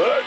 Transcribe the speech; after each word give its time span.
Hey, 0.00 0.22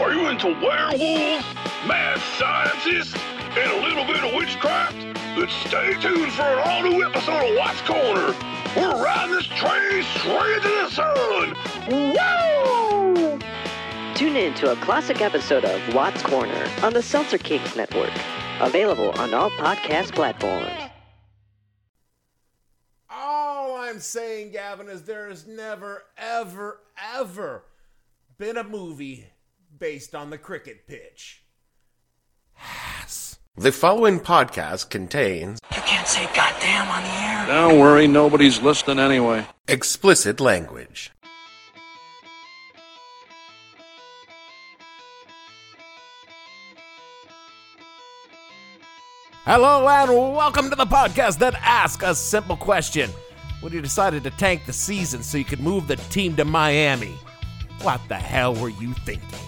are 0.00 0.14
you 0.14 0.28
into 0.30 0.46
werewolves, 0.46 1.44
mad 1.86 2.18
scientists, 2.38 3.14
and 3.50 3.70
a 3.70 3.82
little 3.82 4.06
bit 4.06 4.24
of 4.24 4.34
witchcraft? 4.34 4.96
Then 5.36 5.46
stay 5.66 5.92
tuned 6.00 6.32
for 6.32 6.40
an 6.40 6.58
all 6.64 6.82
new 6.82 7.04
episode 7.04 7.50
of 7.50 7.54
Watts 7.58 7.82
Corner. 7.82 8.34
We're 8.74 9.04
riding 9.04 9.34
this 9.34 9.44
train 9.44 10.02
straight 10.04 10.56
into 10.56 10.68
the 10.68 10.88
sun. 10.88 11.54
Woo! 11.90 13.38
Tune 14.14 14.36
in 14.36 14.54
to 14.54 14.72
a 14.72 14.76
classic 14.76 15.20
episode 15.20 15.66
of 15.66 15.94
Watts 15.94 16.22
Corner 16.22 16.66
on 16.82 16.94
the 16.94 17.02
Seltzer 17.02 17.36
Kings 17.36 17.76
Network. 17.76 18.12
Available 18.60 19.10
on 19.20 19.34
all 19.34 19.50
podcast 19.50 20.14
platforms. 20.14 20.72
All 23.10 23.76
I'm 23.76 24.00
saying, 24.00 24.52
Gavin, 24.52 24.88
is 24.88 25.02
there 25.02 25.28
is 25.28 25.46
never, 25.46 26.04
ever, 26.16 26.80
ever 27.14 27.64
been 28.38 28.56
a 28.56 28.64
movie 28.64 29.26
based 29.78 30.12
on 30.14 30.30
the 30.30 30.38
cricket 30.38 30.88
pitch. 30.88 31.44
Has. 32.54 33.38
The 33.56 33.70
following 33.70 34.18
podcast 34.18 34.90
contains 34.90 35.60
You 35.72 35.82
can't 35.82 36.08
say 36.08 36.24
goddamn 36.34 36.88
on 36.88 37.02
the 37.04 37.10
air. 37.10 37.46
Don't 37.46 37.78
worry, 37.78 38.08
nobody's 38.08 38.60
listening 38.60 38.98
anyway. 38.98 39.46
explicit 39.68 40.40
language. 40.40 41.12
Hello 49.44 49.86
and 49.86 50.10
welcome 50.10 50.70
to 50.70 50.76
the 50.76 50.86
podcast 50.86 51.38
that 51.38 51.54
asks 51.60 52.02
a 52.02 52.14
simple 52.16 52.56
question. 52.56 53.10
When 53.60 53.72
you 53.72 53.80
decided 53.80 54.24
to 54.24 54.30
tank 54.30 54.66
the 54.66 54.72
season 54.72 55.22
so 55.22 55.38
you 55.38 55.44
could 55.44 55.60
move 55.60 55.86
the 55.86 55.96
team 55.96 56.34
to 56.36 56.44
Miami, 56.44 57.14
what 57.82 58.00
the 58.08 58.16
hell 58.16 58.54
were 58.54 58.68
you 58.68 58.92
thinking? 59.04 59.38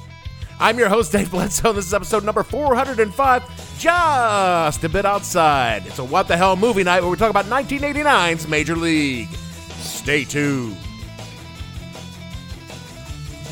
I'm 0.58 0.78
your 0.78 0.88
host, 0.88 1.12
Dave 1.12 1.30
Bledsoe. 1.30 1.72
This 1.74 1.86
is 1.86 1.94
episode 1.94 2.24
number 2.24 2.42
405, 2.42 3.78
just 3.78 4.84
a 4.84 4.88
bit 4.88 5.04
outside. 5.04 5.86
It's 5.86 5.98
a 5.98 6.04
What 6.04 6.28
the 6.28 6.36
Hell 6.36 6.56
movie 6.56 6.82
night 6.82 7.02
where 7.02 7.10
we 7.10 7.16
talk 7.18 7.28
about 7.28 7.44
1989's 7.44 8.48
Major 8.48 8.74
League. 8.74 9.28
Stay 9.78 10.24
tuned. 10.24 10.76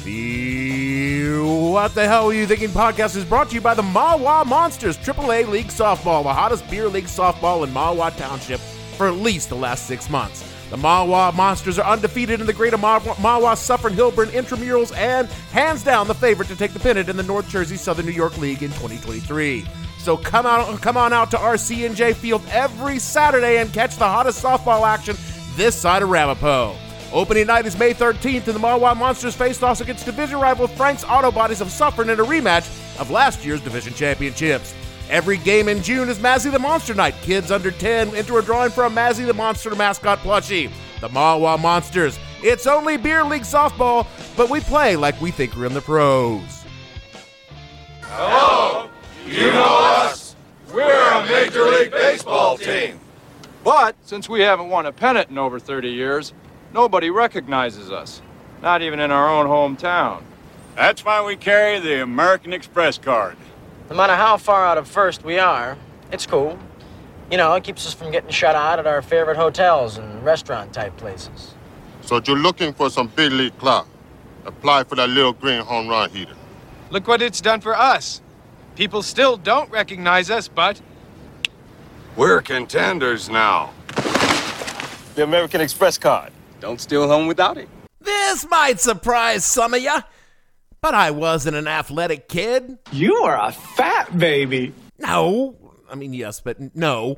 The 0.02 1.40
What 1.42 1.94
the 1.94 2.08
Hell 2.08 2.28
Are 2.30 2.34
You 2.34 2.46
Thinking 2.46 2.70
podcast 2.70 3.16
is 3.16 3.24
brought 3.24 3.50
to 3.50 3.54
you 3.54 3.60
by 3.60 3.74
the 3.74 3.82
Mahwah 3.82 4.46
Monsters, 4.46 4.96
AAA 4.96 5.48
League 5.48 5.68
Softball, 5.68 6.22
the 6.22 6.32
hottest 6.32 6.68
beer 6.70 6.88
league 6.88 7.04
softball 7.04 7.66
in 7.66 7.72
Mahwah 7.72 8.16
Township 8.16 8.60
for 8.96 9.08
at 9.08 9.16
least 9.16 9.50
the 9.50 9.56
last 9.56 9.86
six 9.86 10.08
months. 10.08 10.53
The 10.74 10.80
Mahwah 10.80 11.32
Monsters 11.36 11.78
are 11.78 11.88
undefeated 11.88 12.40
in 12.40 12.48
the 12.48 12.52
greater 12.52 12.76
Mahwah, 12.76 13.14
Mahwah 13.14 13.56
Suffern 13.56 13.92
Hillburn 13.92 14.26
intramurals 14.30 14.92
and 14.96 15.28
hands 15.52 15.84
down 15.84 16.08
the 16.08 16.16
favorite 16.16 16.48
to 16.48 16.56
take 16.56 16.72
the 16.72 16.80
pennant 16.80 17.08
in 17.08 17.16
the 17.16 17.22
North 17.22 17.48
Jersey 17.48 17.76
Southern 17.76 18.06
New 18.06 18.10
York 18.10 18.36
League 18.38 18.60
in 18.60 18.70
2023. 18.70 19.64
So 19.98 20.16
come 20.16 20.46
out, 20.46 20.80
come 20.80 20.96
on 20.96 21.12
out 21.12 21.30
to 21.30 21.36
RC&J 21.36 22.14
Field 22.14 22.42
every 22.50 22.98
Saturday 22.98 23.58
and 23.58 23.72
catch 23.72 23.98
the 23.98 24.08
hottest 24.08 24.42
softball 24.42 24.84
action 24.84 25.16
this 25.54 25.80
side 25.80 26.02
of 26.02 26.08
Ramapo. 26.08 26.74
Opening 27.12 27.46
night 27.46 27.66
is 27.66 27.78
May 27.78 27.94
13th, 27.94 28.48
and 28.48 28.56
the 28.56 28.58
Mahwah 28.58 28.96
Monsters 28.96 29.36
face 29.36 29.62
off 29.62 29.80
against 29.80 30.06
division 30.06 30.40
rival 30.40 30.66
Frank's 30.66 31.04
Auto 31.04 31.30
Bodies 31.30 31.60
of 31.60 31.70
Suffern 31.70 32.10
in 32.10 32.18
a 32.18 32.24
rematch 32.24 32.66
of 32.98 33.12
last 33.12 33.44
year's 33.44 33.60
division 33.60 33.94
championships. 33.94 34.74
Every 35.10 35.36
game 35.36 35.68
in 35.68 35.82
June 35.82 36.08
is 36.08 36.18
Mazzy 36.18 36.50
the 36.50 36.58
Monster 36.58 36.94
Night. 36.94 37.14
Kids 37.22 37.50
under 37.50 37.70
10 37.70 38.14
enter 38.14 38.38
a 38.38 38.42
drawing 38.42 38.70
for 38.70 38.84
a 38.84 38.90
Mazzy 38.90 39.26
the 39.26 39.34
Monster 39.34 39.74
mascot 39.74 40.18
plushie. 40.20 40.70
The 41.00 41.08
Mahwah 41.08 41.60
Monsters. 41.60 42.18
It's 42.42 42.66
only 42.66 42.96
beer 42.96 43.22
league 43.22 43.42
softball, 43.42 44.06
but 44.36 44.48
we 44.48 44.60
play 44.60 44.96
like 44.96 45.20
we 45.20 45.30
think 45.30 45.56
we're 45.56 45.66
in 45.66 45.74
the 45.74 45.82
pros. 45.82 46.64
Hello, 48.02 48.88
you 49.26 49.50
know 49.52 49.78
us. 50.02 50.36
We're 50.72 51.10
a 51.10 51.26
Major 51.26 51.64
League 51.64 51.90
Baseball 51.90 52.56
team. 52.56 52.98
But 53.62 53.96
since 54.02 54.28
we 54.28 54.40
haven't 54.40 54.68
won 54.68 54.86
a 54.86 54.92
pennant 54.92 55.30
in 55.30 55.38
over 55.38 55.58
30 55.58 55.90
years, 55.90 56.32
nobody 56.72 57.10
recognizes 57.10 57.90
us. 57.90 58.22
Not 58.62 58.82
even 58.82 59.00
in 59.00 59.10
our 59.10 59.28
own 59.28 59.46
hometown. 59.46 60.22
That's 60.76 61.04
why 61.04 61.24
we 61.24 61.36
carry 61.36 61.78
the 61.78 62.02
American 62.02 62.52
Express 62.52 62.98
card. 62.98 63.36
No 63.90 63.96
matter 63.96 64.14
how 64.16 64.36
far 64.36 64.64
out 64.66 64.78
of 64.78 64.88
first 64.88 65.24
we 65.24 65.38
are, 65.38 65.76
it's 66.10 66.26
cool. 66.26 66.58
You 67.30 67.36
know, 67.36 67.54
it 67.54 67.64
keeps 67.64 67.86
us 67.86 67.94
from 67.94 68.10
getting 68.10 68.30
shut 68.30 68.54
out 68.54 68.78
at 68.78 68.86
our 68.86 69.02
favorite 69.02 69.36
hotels 69.36 69.98
and 69.98 70.24
restaurant 70.24 70.72
type 70.72 70.96
places. 70.96 71.54
So 72.02 72.20
you're 72.24 72.36
looking 72.38 72.72
for 72.72 72.90
some 72.90 73.08
big 73.08 73.32
league 73.32 73.56
clock. 73.58 73.88
Apply 74.44 74.84
for 74.84 74.94
that 74.96 75.08
little 75.08 75.32
green 75.32 75.62
home 75.62 75.88
run 75.88 76.10
heater. 76.10 76.34
Look 76.90 77.08
what 77.08 77.22
it's 77.22 77.40
done 77.40 77.60
for 77.60 77.74
us. 77.76 78.20
People 78.76 79.02
still 79.02 79.36
don't 79.36 79.70
recognize 79.70 80.30
us, 80.30 80.48
but 80.48 80.80
We're 82.16 82.42
contenders 82.42 83.28
now. 83.30 83.72
the 85.14 85.22
American 85.24 85.60
Express 85.60 85.96
card. 85.98 86.32
Don't 86.60 86.80
steal 86.80 87.08
home 87.08 87.26
without 87.26 87.56
it. 87.56 87.68
This 88.00 88.46
might 88.48 88.80
surprise 88.80 89.44
some 89.44 89.74
of 89.74 89.80
you, 89.82 89.96
but 90.84 90.92
I 90.92 91.12
wasn't 91.12 91.56
an 91.56 91.66
athletic 91.66 92.28
kid. 92.28 92.76
You 92.92 93.14
are 93.14 93.42
a 93.42 93.52
fat 93.52 94.18
baby. 94.18 94.74
No. 94.98 95.56
I 95.90 95.94
mean, 95.94 96.12
yes, 96.12 96.40
but 96.40 96.76
no. 96.76 97.16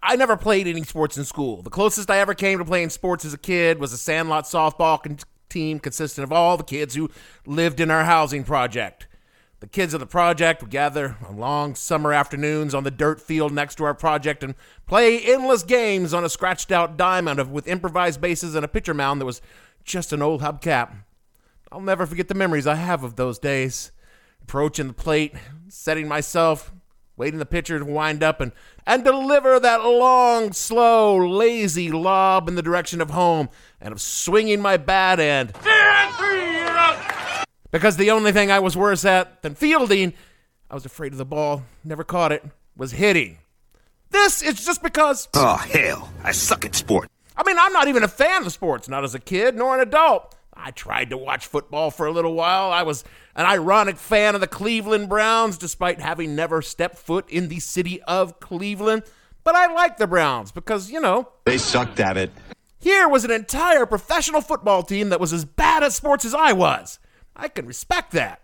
I 0.00 0.14
never 0.14 0.36
played 0.36 0.68
any 0.68 0.84
sports 0.84 1.18
in 1.18 1.24
school. 1.24 1.60
The 1.60 1.70
closest 1.70 2.08
I 2.08 2.18
ever 2.18 2.34
came 2.34 2.60
to 2.60 2.64
playing 2.64 2.90
sports 2.90 3.24
as 3.24 3.34
a 3.34 3.38
kid 3.38 3.80
was 3.80 3.92
a 3.92 3.98
sandlot 3.98 4.44
softball 4.44 5.02
con- 5.02 5.18
team 5.48 5.80
consisting 5.80 6.22
of 6.22 6.30
all 6.30 6.56
the 6.56 6.62
kids 6.62 6.94
who 6.94 7.10
lived 7.44 7.80
in 7.80 7.90
our 7.90 8.04
housing 8.04 8.44
project. 8.44 9.08
The 9.58 9.66
kids 9.66 9.92
of 9.92 9.98
the 9.98 10.06
project 10.06 10.62
would 10.62 10.70
gather 10.70 11.16
on 11.26 11.36
long 11.36 11.74
summer 11.74 12.12
afternoons 12.12 12.76
on 12.76 12.84
the 12.84 12.92
dirt 12.92 13.20
field 13.20 13.52
next 13.52 13.74
to 13.76 13.84
our 13.86 13.94
project 13.94 14.44
and 14.44 14.54
play 14.86 15.18
endless 15.18 15.64
games 15.64 16.14
on 16.14 16.22
a 16.22 16.28
scratched 16.28 16.70
out 16.70 16.96
diamond 16.96 17.40
of, 17.40 17.50
with 17.50 17.66
improvised 17.66 18.20
bases 18.20 18.54
and 18.54 18.64
a 18.64 18.68
pitcher 18.68 18.94
mound 18.94 19.20
that 19.20 19.26
was 19.26 19.42
just 19.82 20.12
an 20.12 20.22
old 20.22 20.42
hubcap. 20.42 20.92
I'll 21.74 21.80
never 21.80 22.06
forget 22.06 22.28
the 22.28 22.36
memories 22.36 22.68
I 22.68 22.76
have 22.76 23.02
of 23.02 23.16
those 23.16 23.40
days. 23.40 23.90
Approaching 24.42 24.86
the 24.86 24.92
plate, 24.92 25.34
setting 25.66 26.06
myself, 26.06 26.72
waiting 27.16 27.40
the 27.40 27.46
pitcher 27.46 27.80
to 27.80 27.84
wind 27.84 28.22
up 28.22 28.40
and, 28.40 28.52
and 28.86 29.02
deliver 29.02 29.58
that 29.58 29.82
long, 29.82 30.52
slow, 30.52 31.16
lazy 31.16 31.90
lob 31.90 32.46
in 32.46 32.54
the 32.54 32.62
direction 32.62 33.00
of 33.00 33.10
home, 33.10 33.48
and 33.80 33.90
of 33.90 34.00
swinging 34.00 34.62
my 34.62 34.76
bat 34.76 35.18
and. 35.18 35.52
Because 37.72 37.96
the 37.96 38.12
only 38.12 38.30
thing 38.30 38.52
I 38.52 38.60
was 38.60 38.76
worse 38.76 39.04
at 39.04 39.42
than 39.42 39.56
fielding, 39.56 40.14
I 40.70 40.74
was 40.74 40.86
afraid 40.86 41.10
of 41.10 41.18
the 41.18 41.24
ball, 41.24 41.64
never 41.82 42.04
caught 42.04 42.30
it, 42.30 42.44
was 42.76 42.92
hitting. 42.92 43.38
This 44.10 44.42
is 44.42 44.64
just 44.64 44.80
because. 44.80 45.26
Oh, 45.34 45.56
hell. 45.56 46.08
I 46.22 46.30
suck 46.30 46.64
at 46.64 46.76
sport. 46.76 47.10
I 47.36 47.42
mean, 47.42 47.56
I'm 47.58 47.72
not 47.72 47.88
even 47.88 48.04
a 48.04 48.08
fan 48.08 48.46
of 48.46 48.52
sports, 48.52 48.88
not 48.88 49.02
as 49.02 49.16
a 49.16 49.18
kid 49.18 49.56
nor 49.56 49.74
an 49.74 49.80
adult. 49.80 50.36
I 50.56 50.70
tried 50.70 51.10
to 51.10 51.16
watch 51.16 51.46
football 51.46 51.90
for 51.90 52.06
a 52.06 52.12
little 52.12 52.34
while. 52.34 52.70
I 52.70 52.82
was 52.82 53.04
an 53.34 53.46
ironic 53.46 53.96
fan 53.96 54.34
of 54.34 54.40
the 54.40 54.46
Cleveland 54.46 55.08
Browns, 55.08 55.58
despite 55.58 56.00
having 56.00 56.34
never 56.34 56.62
stepped 56.62 56.96
foot 56.96 57.28
in 57.28 57.48
the 57.48 57.60
city 57.60 58.00
of 58.02 58.40
Cleveland. 58.40 59.02
But 59.42 59.54
I 59.54 59.72
like 59.72 59.96
the 59.98 60.06
Browns 60.06 60.52
because, 60.52 60.90
you 60.90 61.00
know, 61.00 61.28
They 61.44 61.58
sucked 61.58 62.00
at 62.00 62.16
it. 62.16 62.30
here 62.80 63.08
was 63.08 63.24
an 63.24 63.30
entire 63.30 63.84
professional 63.86 64.40
football 64.40 64.82
team 64.82 65.08
that 65.10 65.20
was 65.20 65.32
as 65.32 65.44
bad 65.44 65.82
at 65.82 65.92
sports 65.92 66.24
as 66.24 66.34
I 66.34 66.52
was. 66.52 66.98
I 67.36 67.48
can 67.48 67.66
respect 67.66 68.12
that. 68.12 68.40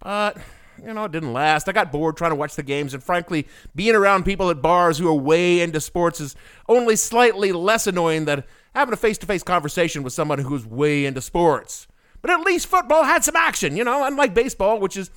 But, 0.00 0.36
you 0.84 0.92
know, 0.92 1.04
it 1.04 1.12
didn't 1.12 1.32
last. 1.32 1.68
I 1.68 1.72
got 1.72 1.92
bored 1.92 2.16
trying 2.16 2.32
to 2.32 2.36
watch 2.36 2.56
the 2.56 2.62
games, 2.62 2.92
and 2.92 3.02
frankly, 3.02 3.46
being 3.74 3.94
around 3.94 4.24
people 4.24 4.50
at 4.50 4.60
bars 4.60 4.98
who 4.98 5.08
are 5.08 5.14
way 5.14 5.60
into 5.60 5.80
sports 5.80 6.20
is 6.20 6.34
only 6.68 6.96
slightly 6.96 7.52
less 7.52 7.86
annoying 7.86 8.24
than 8.26 8.42
having 8.74 8.92
a 8.92 8.96
face 8.96 9.18
to 9.18 9.26
face 9.26 9.42
conversation 9.42 10.02
with 10.02 10.12
someone 10.12 10.40
who's 10.40 10.66
way 10.66 11.06
into 11.06 11.20
sports. 11.20 11.86
But 12.20 12.30
at 12.30 12.40
least 12.40 12.66
football 12.66 13.04
had 13.04 13.24
some 13.24 13.36
action, 13.36 13.76
you 13.76 13.84
know, 13.84 14.04
unlike 14.06 14.34
baseball, 14.34 14.80
which 14.80 14.96
is 14.96 15.10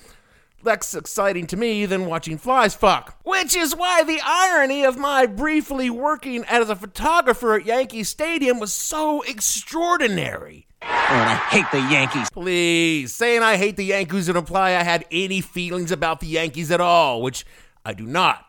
less 0.62 0.94
exciting 0.94 1.46
to 1.46 1.56
me 1.56 1.86
than 1.86 2.06
watching 2.06 2.36
flies 2.36 2.74
fuck. 2.74 3.18
Which 3.24 3.56
is 3.56 3.74
why 3.74 4.02
the 4.02 4.20
irony 4.24 4.84
of 4.84 4.98
my 4.98 5.26
briefly 5.26 5.88
working 5.88 6.44
as 6.44 6.68
a 6.68 6.76
photographer 6.76 7.54
at 7.54 7.64
Yankee 7.64 8.04
Stadium 8.04 8.58
was 8.58 8.72
so 8.72 9.22
extraordinary. 9.22 10.66
Oh, 10.82 10.86
and 10.86 11.30
I 11.30 11.36
hate 11.50 11.66
the 11.72 11.80
Yankees. 11.90 12.28
Please, 12.30 13.14
saying 13.14 13.42
I 13.42 13.56
hate 13.56 13.76
the 13.76 13.84
Yankees 13.84 14.28
would 14.28 14.36
imply 14.36 14.70
I 14.70 14.82
had 14.82 15.06
any 15.10 15.40
feelings 15.40 15.90
about 15.90 16.20
the 16.20 16.26
Yankees 16.26 16.70
at 16.70 16.80
all, 16.80 17.22
which 17.22 17.46
I 17.84 17.94
do 17.94 18.04
not. 18.04 18.44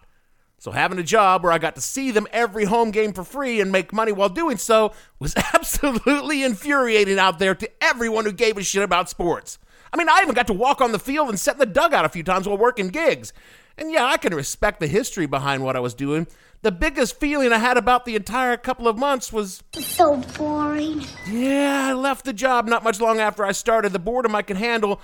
So 0.59 0.71
having 0.71 0.99
a 0.99 1.03
job 1.03 1.43
where 1.43 1.51
I 1.53 1.57
got 1.57 1.75
to 1.75 1.81
see 1.81 2.11
them 2.11 2.27
every 2.31 2.65
home 2.65 2.91
game 2.91 3.13
for 3.13 3.23
free 3.23 3.61
and 3.61 3.71
make 3.71 3.93
money 3.93 4.11
while 4.11 4.29
doing 4.29 4.57
so 4.57 4.93
was 5.17 5.33
absolutely 5.53 6.43
infuriating 6.43 7.17
out 7.17 7.39
there 7.39 7.55
to 7.55 7.69
everyone 7.81 8.25
who 8.25 8.33
gave 8.33 8.57
a 8.57 8.63
shit 8.63 8.83
about 8.83 9.09
sports. 9.09 9.57
I 9.91 9.97
mean, 9.97 10.09
I 10.09 10.19
even 10.21 10.35
got 10.35 10.47
to 10.47 10.53
walk 10.53 10.81
on 10.81 10.91
the 10.91 10.99
field 10.99 11.29
and 11.29 11.39
sit 11.39 11.53
in 11.53 11.59
the 11.59 11.65
dugout 11.65 12.05
a 12.05 12.09
few 12.09 12.23
times 12.23 12.47
while 12.47 12.57
working 12.57 12.89
gigs. 12.89 13.33
And 13.77 13.91
yeah, 13.91 14.05
I 14.05 14.17
can 14.17 14.35
respect 14.35 14.81
the 14.81 14.87
history 14.87 15.25
behind 15.25 15.63
what 15.63 15.75
I 15.75 15.79
was 15.79 15.93
doing. 15.93 16.27
The 16.61 16.71
biggest 16.73 17.17
feeling 17.21 17.53
I 17.53 17.57
had 17.57 17.77
about 17.77 18.03
the 18.03 18.17
entire 18.17 18.57
couple 18.57 18.89
of 18.89 18.97
months 18.97 19.31
was 19.31 19.63
it's 19.73 19.85
So 19.87 20.17
boring. 20.37 21.05
yeah, 21.25 21.87
I 21.89 21.93
left 21.93 22.25
the 22.25 22.33
job 22.33 22.67
not 22.67 22.83
much 22.83 22.99
long 22.99 23.19
after 23.21 23.45
I 23.45 23.53
started. 23.53 23.93
The 23.93 23.99
boredom 23.99 24.35
I 24.35 24.41
could 24.41 24.57
handle, 24.57 24.99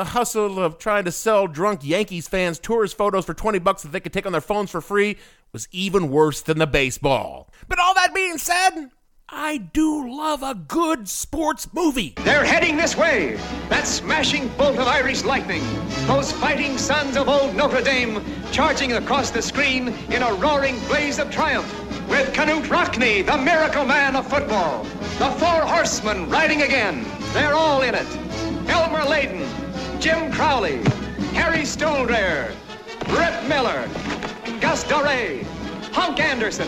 the 0.00 0.04
hustle 0.04 0.58
of 0.58 0.78
trying 0.78 1.04
to 1.04 1.12
sell 1.12 1.46
drunk 1.46 1.80
Yankees 1.82 2.26
fans 2.26 2.58
tourist 2.58 2.96
photos 2.96 3.26
for 3.26 3.34
20 3.34 3.58
bucks 3.58 3.82
that 3.82 3.92
they 3.92 4.00
could 4.00 4.14
take 4.14 4.24
on 4.24 4.32
their 4.32 4.40
phones 4.40 4.70
for 4.70 4.80
free 4.80 5.18
was 5.52 5.68
even 5.72 6.08
worse 6.08 6.40
than 6.40 6.56
the 6.56 6.66
baseball. 6.66 7.50
But 7.68 7.78
all 7.78 7.92
that 7.92 8.14
being 8.14 8.38
said, 8.38 8.88
I 9.28 9.58
do 9.58 10.10
love 10.10 10.42
a 10.42 10.54
good 10.54 11.06
sports 11.06 11.68
movie. 11.74 12.14
They're 12.24 12.46
heading 12.46 12.78
this 12.78 12.96
way. 12.96 13.38
That 13.68 13.86
smashing 13.86 14.48
bolt 14.56 14.78
of 14.78 14.88
Irish 14.88 15.22
lightning. 15.22 15.62
Those 16.06 16.32
fighting 16.32 16.78
sons 16.78 17.18
of 17.18 17.28
old 17.28 17.54
Notre 17.54 17.82
Dame 17.82 18.24
charging 18.52 18.94
across 18.94 19.30
the 19.30 19.42
screen 19.42 19.88
in 20.08 20.22
a 20.22 20.32
roaring 20.32 20.78
blaze 20.88 21.18
of 21.18 21.30
triumph. 21.30 21.70
With 22.08 22.32
Knute 22.32 22.70
Rockne, 22.70 23.26
the 23.26 23.36
miracle 23.36 23.84
man 23.84 24.16
of 24.16 24.26
football. 24.26 24.84
The 25.18 25.30
four 25.32 25.60
horsemen 25.60 26.30
riding 26.30 26.62
again. 26.62 27.04
They're 27.34 27.52
all 27.52 27.82
in 27.82 27.94
it. 27.94 28.08
Elmer 28.70 29.00
Layden, 29.00 29.44
Jim 30.00 30.32
Crowley, 30.32 30.78
Harry 31.34 31.58
Stuhldreher, 31.58 32.54
Rip 33.08 33.48
Miller, 33.48 33.86
Gus 34.58 34.82
Dorais, 34.84 35.42
Hunk 35.92 36.18
Anderson, 36.20 36.66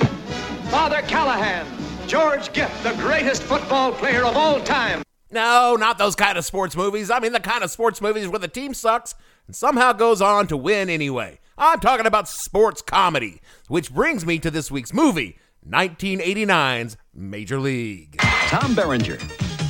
Father 0.70 1.00
Callahan, 1.02 1.66
George 2.06 2.52
Gipp, 2.52 2.70
the 2.82 2.92
greatest 2.98 3.42
football 3.42 3.90
player 3.92 4.24
of 4.26 4.36
all 4.36 4.60
time. 4.60 5.02
No, 5.30 5.76
not 5.76 5.96
those 5.96 6.14
kind 6.14 6.36
of 6.36 6.44
sports 6.44 6.76
movies. 6.76 7.10
I 7.10 7.20
mean 7.20 7.32
the 7.32 7.40
kind 7.40 7.64
of 7.64 7.70
sports 7.70 8.02
movies 8.02 8.28
where 8.28 8.38
the 8.38 8.48
team 8.48 8.74
sucks 8.74 9.14
and 9.46 9.56
somehow 9.56 9.94
goes 9.94 10.20
on 10.20 10.46
to 10.48 10.56
win 10.58 10.90
anyway. 10.90 11.40
I'm 11.56 11.80
talking 11.80 12.04
about 12.04 12.28
sports 12.28 12.82
comedy, 12.82 13.40
which 13.66 13.94
brings 13.94 14.26
me 14.26 14.40
to 14.40 14.50
this 14.50 14.70
week's 14.70 14.92
movie, 14.92 15.38
1989's 15.66 16.98
Major 17.14 17.58
League. 17.58 18.18
Tom 18.18 18.74
Berenger. 18.74 19.18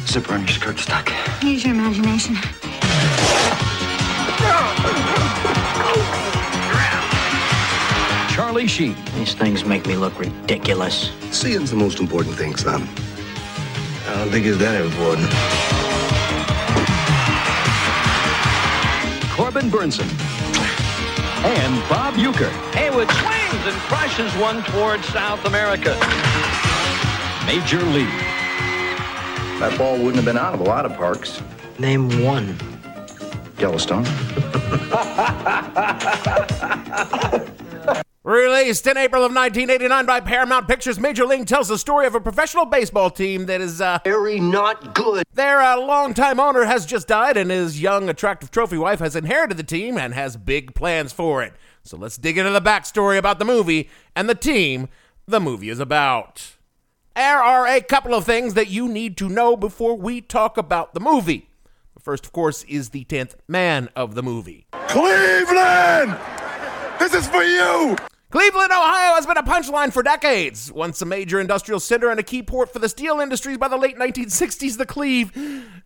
Zipper 0.07 0.35
on 0.35 0.41
your 0.41 0.49
skirt 0.49 0.79
stuck. 0.79 1.13
Use 1.45 1.65
your 1.65 1.75
imagination. 1.75 2.37
Charlie 8.31 8.67
Sheen. 8.67 8.97
These 9.15 9.35
things 9.35 9.65
make 9.65 9.87
me 9.87 9.97
look 9.97 10.19
ridiculous. 10.19 11.11
Seeing's 11.31 11.71
the 11.71 11.77
most 11.77 12.01
important 12.01 12.35
thing, 12.35 12.55
son. 12.55 12.83
I 12.83 14.15
don't 14.17 14.31
think 14.31 14.47
it's 14.47 14.59
that 14.59 14.81
important. 14.81 15.29
Corbin 19.33 19.71
Bernsen. 19.71 20.09
And 21.45 21.89
Bob 21.89 22.15
Uecker. 22.15 22.51
Haywood 22.75 23.11
swings 23.11 23.67
and 23.67 23.77
crushes 23.89 24.33
one 24.35 24.63
towards 24.65 25.07
South 25.09 25.45
America. 25.45 25.97
Major 27.47 27.83
League. 27.83 28.07
That 29.59 29.75
ball 29.79 29.97
wouldn't 29.97 30.17
have 30.17 30.25
been 30.25 30.39
out 30.39 30.55
of 30.55 30.61
a 30.61 30.65
lot 30.65 30.87
of 30.87 30.95
parks. 30.95 31.43
Name 31.79 32.23
one. 32.23 32.72
Yellowstone. 33.63 34.05
Released 38.25 38.87
in 38.89 38.97
April 38.97 39.25
of 39.25 39.33
1989 39.33 40.07
by 40.07 40.21
Paramount 40.21 40.67
Pictures, 40.67 40.99
Major 40.99 41.25
League 41.25 41.47
tells 41.47 41.69
the 41.69 41.79
story 41.79 42.07
of 42.07 42.17
a 42.17 42.21
professional 42.21 42.65
baseball 42.65 43.09
team 43.09 43.47
that 43.47 43.61
is, 43.61 43.81
uh, 43.81 44.01
very 44.05 44.41
not 44.41 44.95
good. 44.95 45.23
Their 45.33 45.61
uh, 45.61 45.79
longtime 45.79 46.41
owner 46.41 46.65
has 46.65 46.87
just 46.87 47.07
died, 47.07 47.37
and 47.37 47.53
his 47.53 47.81
young, 47.81 48.09
attractive 48.09 48.51
trophy 48.51 48.79
wife 48.79 48.99
has 48.99 49.15
inherited 49.15 49.57
the 49.57 49.63
team 49.63 49.97
and 49.97 50.13
has 50.13 50.37
big 50.37 50.75
plans 50.75 51.13
for 51.13 51.41
it. 51.43 51.53
So 51.85 51.97
let's 51.97 52.17
dig 52.17 52.39
into 52.39 52.51
the 52.51 52.61
backstory 52.61 53.17
about 53.17 53.39
the 53.39 53.45
movie 53.45 53.89
and 54.17 54.29
the 54.29 54.35
team 54.35 54.89
the 55.27 55.41
movie 55.41 55.69
is 55.69 55.79
about. 55.79 56.57
There 57.15 57.41
are 57.41 57.69
a 57.69 57.81
couple 57.81 58.15
of 58.15 58.25
things 58.25 58.55
that 58.55 58.71
you 58.71 58.89
need 58.89 59.17
to 59.19 59.29
know 59.29 59.57
before 59.57 59.97
we 59.97 60.21
talk 60.21 60.59
about 60.59 60.95
the 60.95 61.01
movie. 61.01 61.49
The 62.03 62.11
first, 62.11 62.27
of 62.27 62.33
course, 62.33 62.65
is 62.65 62.89
the 62.89 63.05
10th 63.05 63.37
man 63.47 63.89
of 63.95 64.17
the 64.17 64.25
movie. 64.25 64.67
Cleveland! 64.89 66.19
This 66.99 67.15
is 67.15 67.29
for 67.29 67.45
you! 67.45 67.95
Cleveland, 68.31 68.73
Ohio 68.73 69.15
has 69.15 69.25
been 69.25 69.37
a 69.37 69.43
punchline 69.45 69.93
for 69.93 70.03
decades. 70.03 70.73
Once 70.73 71.01
a 71.01 71.05
major 71.05 71.39
industrial 71.39 71.79
center 71.79 72.11
and 72.11 72.19
a 72.19 72.25
key 72.25 72.43
port 72.43 72.73
for 72.73 72.81
the 72.81 72.89
steel 72.89 73.21
industries 73.21 73.57
by 73.57 73.69
the 73.69 73.77
late 73.77 73.97
1960s, 73.97 74.79
the 74.79 74.85
Cleve 74.85 75.31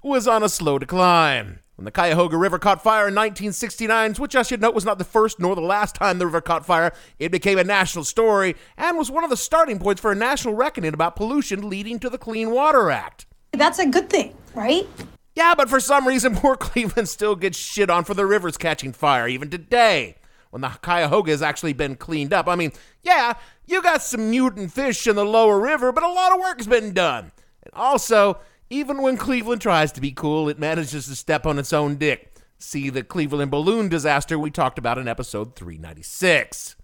was 0.02 0.26
on 0.26 0.42
a 0.42 0.48
slow 0.48 0.78
decline. 0.78 1.58
When 1.74 1.84
the 1.84 1.90
Cuyahoga 1.90 2.38
River 2.38 2.58
caught 2.58 2.82
fire 2.82 3.08
in 3.08 3.14
1969, 3.14 4.14
which 4.14 4.34
I 4.34 4.42
should 4.42 4.62
note 4.62 4.74
was 4.74 4.86
not 4.86 4.96
the 4.96 5.04
first 5.04 5.38
nor 5.38 5.54
the 5.54 5.60
last 5.60 5.96
time 5.96 6.18
the 6.18 6.24
river 6.24 6.40
caught 6.40 6.64
fire, 6.64 6.94
it 7.18 7.30
became 7.30 7.58
a 7.58 7.64
national 7.64 8.04
story 8.04 8.56
and 8.78 8.96
was 8.96 9.10
one 9.10 9.22
of 9.22 9.28
the 9.28 9.36
starting 9.36 9.78
points 9.78 10.00
for 10.00 10.12
a 10.12 10.16
national 10.16 10.54
reckoning 10.54 10.94
about 10.94 11.14
pollution 11.14 11.68
leading 11.68 11.98
to 11.98 12.08
the 12.08 12.16
Clean 12.16 12.50
Water 12.50 12.90
Act. 12.90 13.26
That's 13.52 13.78
a 13.78 13.84
good 13.84 14.08
thing, 14.08 14.34
right? 14.54 14.88
Yeah, 15.36 15.54
but 15.54 15.68
for 15.68 15.78
some 15.78 16.08
reason, 16.08 16.34
poor 16.36 16.56
Cleveland 16.56 17.08
still 17.08 17.36
gets 17.36 17.58
shit 17.58 17.90
on 17.90 18.02
for 18.02 18.14
the 18.14 18.26
rivers 18.26 18.56
catching 18.56 18.92
fire, 18.92 19.28
even 19.28 19.50
today 19.50 20.16
when 20.50 20.62
the 20.62 20.68
Cuyahoga 20.68 21.30
has 21.30 21.42
actually 21.42 21.74
been 21.74 21.96
cleaned 21.96 22.32
up. 22.32 22.48
I 22.48 22.56
mean, 22.56 22.72
yeah, 23.02 23.34
you 23.66 23.82
got 23.82 24.02
some 24.02 24.30
mutant 24.30 24.72
fish 24.72 25.06
in 25.06 25.14
the 25.14 25.24
lower 25.24 25.60
river, 25.60 25.92
but 25.92 26.02
a 26.02 26.08
lot 26.08 26.32
of 26.32 26.40
work's 26.40 26.66
been 26.66 26.94
done. 26.94 27.32
And 27.62 27.74
also, 27.74 28.38
even 28.70 29.02
when 29.02 29.16
Cleveland 29.18 29.60
tries 29.60 29.92
to 29.92 30.00
be 30.00 30.12
cool, 30.12 30.48
it 30.48 30.58
manages 30.58 31.06
to 31.06 31.14
step 31.14 31.46
on 31.46 31.58
its 31.58 31.72
own 31.72 31.96
dick. 31.96 32.32
See 32.58 32.88
the 32.88 33.02
Cleveland 33.02 33.50
balloon 33.50 33.90
disaster 33.90 34.38
we 34.38 34.50
talked 34.50 34.78
about 34.78 34.96
in 34.96 35.08
episode 35.08 35.54
396. 35.56 36.76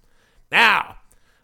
Now, 0.51 0.97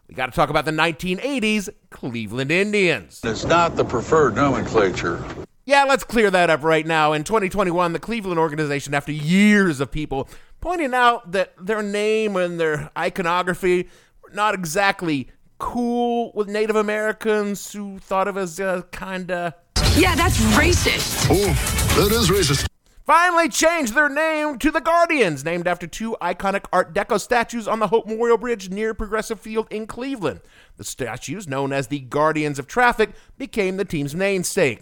we 0.07 0.13
got 0.13 0.27
to 0.27 0.31
talk 0.31 0.51
about 0.51 0.65
the 0.65 0.71
1980s 0.71 1.69
Cleveland 1.89 2.51
Indians. 2.51 3.21
It's 3.23 3.45
not 3.45 3.75
the 3.75 3.85
preferred 3.85 4.35
nomenclature. 4.35 5.23
Yeah, 5.69 5.83
let's 5.83 6.03
clear 6.03 6.31
that 6.31 6.49
up 6.49 6.63
right 6.63 6.83
now. 6.83 7.13
In 7.13 7.23
2021, 7.23 7.93
the 7.93 7.99
Cleveland 7.99 8.39
organization, 8.39 8.95
after 8.95 9.11
years 9.11 9.79
of 9.79 9.91
people 9.91 10.27
pointing 10.61 10.95
out 10.95 11.31
that 11.31 11.53
their 11.63 11.83
name 11.83 12.35
and 12.37 12.59
their 12.59 12.89
iconography 12.97 13.87
were 14.23 14.33
not 14.33 14.55
exactly 14.55 15.27
cool 15.59 16.31
with 16.33 16.47
Native 16.47 16.75
Americans 16.75 17.71
who 17.71 17.99
thought 17.99 18.27
of 18.27 18.35
as 18.35 18.59
uh, 18.59 18.81
kind 18.91 19.29
of. 19.29 19.53
Yeah, 19.95 20.15
that's 20.15 20.39
racist. 20.57 21.27
Oh, 21.29 22.01
that 22.01 22.15
is 22.15 22.31
racist. 22.31 22.65
Finally 23.05 23.49
changed 23.49 23.93
their 23.93 24.09
name 24.09 24.57
to 24.57 24.71
the 24.71 24.81
Guardians, 24.81 25.45
named 25.45 25.67
after 25.67 25.85
two 25.85 26.17
iconic 26.19 26.65
Art 26.73 26.95
Deco 26.95 27.19
statues 27.19 27.67
on 27.67 27.77
the 27.77 27.89
Hope 27.89 28.07
Memorial 28.07 28.39
Bridge 28.39 28.71
near 28.71 28.95
Progressive 28.95 29.39
Field 29.39 29.67
in 29.69 29.85
Cleveland. 29.85 30.41
The 30.77 30.83
statues, 30.83 31.47
known 31.47 31.71
as 31.71 31.89
the 31.89 31.99
Guardians 31.99 32.57
of 32.57 32.65
Traffic, 32.65 33.11
became 33.37 33.77
the 33.77 33.85
team's 33.85 34.15
mainstay. 34.15 34.79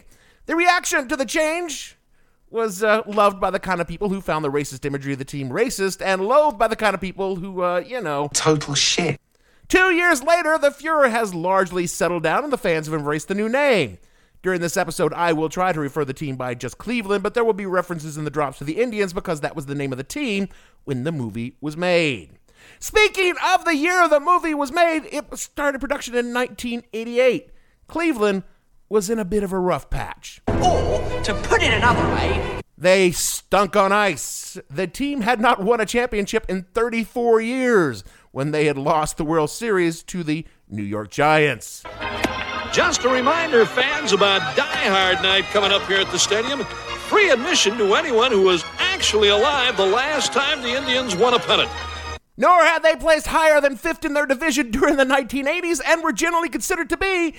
The 0.48 0.56
reaction 0.56 1.10
to 1.10 1.18
the 1.18 1.26
change 1.26 1.98
was 2.50 2.82
uh, 2.82 3.04
loved 3.06 3.40
by 3.40 3.52
the 3.52 3.60
kind 3.60 3.82
of 3.82 3.88
people 3.88 4.08
who 4.08 4.22
found 4.22 4.46
the 4.46 4.52
racist 4.52 4.86
imagery 4.86 5.12
of 5.12 5.20
the 5.20 5.26
team 5.26 5.50
racist 5.50 6.02
and 6.02 6.26
loathed 6.26 6.58
by 6.58 6.70
the 6.70 6.76
kind 6.78 6.96
of 6.96 7.02
people 7.02 7.36
who, 7.36 7.62
uh, 7.62 7.84
you 7.86 8.02
know. 8.02 8.30
Total 8.34 8.74
shit. 8.74 9.20
Two 9.68 9.92
years 9.92 10.24
later, 10.24 10.58
the 10.58 10.72
furor 10.72 11.10
has 11.10 11.36
largely 11.36 11.86
settled 11.86 12.24
down 12.24 12.46
and 12.46 12.54
the 12.54 12.58
fans 12.58 12.88
have 12.88 12.96
embraced 12.96 13.28
the 13.28 13.36
new 13.36 13.50
name. 13.50 13.98
During 14.42 14.62
this 14.62 14.78
episode, 14.78 15.12
I 15.14 15.34
will 15.34 15.50
try 15.50 15.74
to 15.74 15.80
refer 15.82 16.06
the 16.06 16.14
team 16.14 16.38
by 16.38 16.54
just 16.54 16.78
Cleveland, 16.78 17.24
but 17.24 17.34
there 17.34 17.44
will 17.44 17.52
be 17.52 17.66
references 17.66 18.16
in 18.16 18.24
the 18.24 18.32
drops 18.32 18.60
to 18.60 18.64
the 18.64 18.80
Indians 18.80 19.12
because 19.12 19.42
that 19.42 19.56
was 19.56 19.66
the 19.66 19.76
name 19.76 19.92
of 19.92 19.98
the 19.98 20.04
team 20.06 20.48
when 20.86 21.04
the 21.04 21.12
movie 21.12 21.58
was 21.60 21.76
made. 21.76 22.30
Speaking 22.80 23.34
of 23.54 23.66
the 23.66 23.76
year 23.76 24.08
the 24.08 24.22
movie 24.22 24.54
was 24.54 24.72
made, 24.72 25.02
it 25.12 25.38
started 25.38 25.82
production 25.82 26.16
in 26.16 26.34
1988. 26.34 27.50
Cleveland 27.88 28.44
was 28.90 29.10
in 29.10 29.20
a 29.20 29.26
bit 29.26 29.44
of 29.44 29.52
a 29.52 29.60
rough 29.60 29.90
patch. 29.90 30.42
Or, 30.48 31.22
to 31.24 31.34
put 31.44 31.62
it 31.62 31.74
another 31.74 32.08
way, 32.16 32.62
they 32.78 33.12
stunk 33.12 33.76
on 33.76 33.92
ice. 33.92 34.58
The 34.70 34.88
team 34.88 35.22
had 35.22 35.42
not 35.42 35.62
won 35.62 35.82
a 35.82 35.86
championship 35.86 36.46
in 36.48 36.64
34 36.74 37.42
years 37.42 38.04
when 38.32 38.52
they 38.52 38.66
had 38.66 38.78
lost 38.78 39.18
the 39.18 39.26
World 39.26 39.50
Series 39.50 40.04
to 40.04 40.24
the 40.24 40.46
New 40.70 40.84
York 40.84 41.10
Giants. 41.10 41.84
Just 42.72 43.04
a 43.04 43.10
reminder, 43.10 43.66
fans, 43.66 44.12
about 44.12 44.56
Die 44.56 44.64
Hard 44.64 45.24
Night 45.24 45.46
coming 45.46 45.72
up 45.72 45.82
here 45.88 46.00
at 46.00 46.12
the 46.12 46.20
stadium. 46.20 46.64
Free 47.10 47.30
admission 47.32 47.78
to 47.78 47.96
anyone 47.96 48.32
who 48.32 48.44
was 48.44 48.64
actually 48.78 49.30
alive 49.30 49.78
the 49.78 49.86
last 49.86 50.34
time 50.34 50.62
the 50.62 50.76
Indians 50.76 51.16
won 51.16 51.34
a 51.34 51.40
pennant. 51.40 51.70
Nor 52.36 52.64
had 52.64 52.84
they 52.84 52.96
placed 52.96 53.26
higher 53.26 53.60
than 53.60 53.76
fifth 53.76 54.06
in 54.06 54.14
their 54.14 54.28
division 54.28 54.70
during 54.70 54.98
the 54.98 55.06
1980s 55.06 55.82
and 55.84 56.04
were 56.04 56.12
generally 56.12 56.50
considered 56.50 56.90
to 56.90 56.98
be 56.98 57.34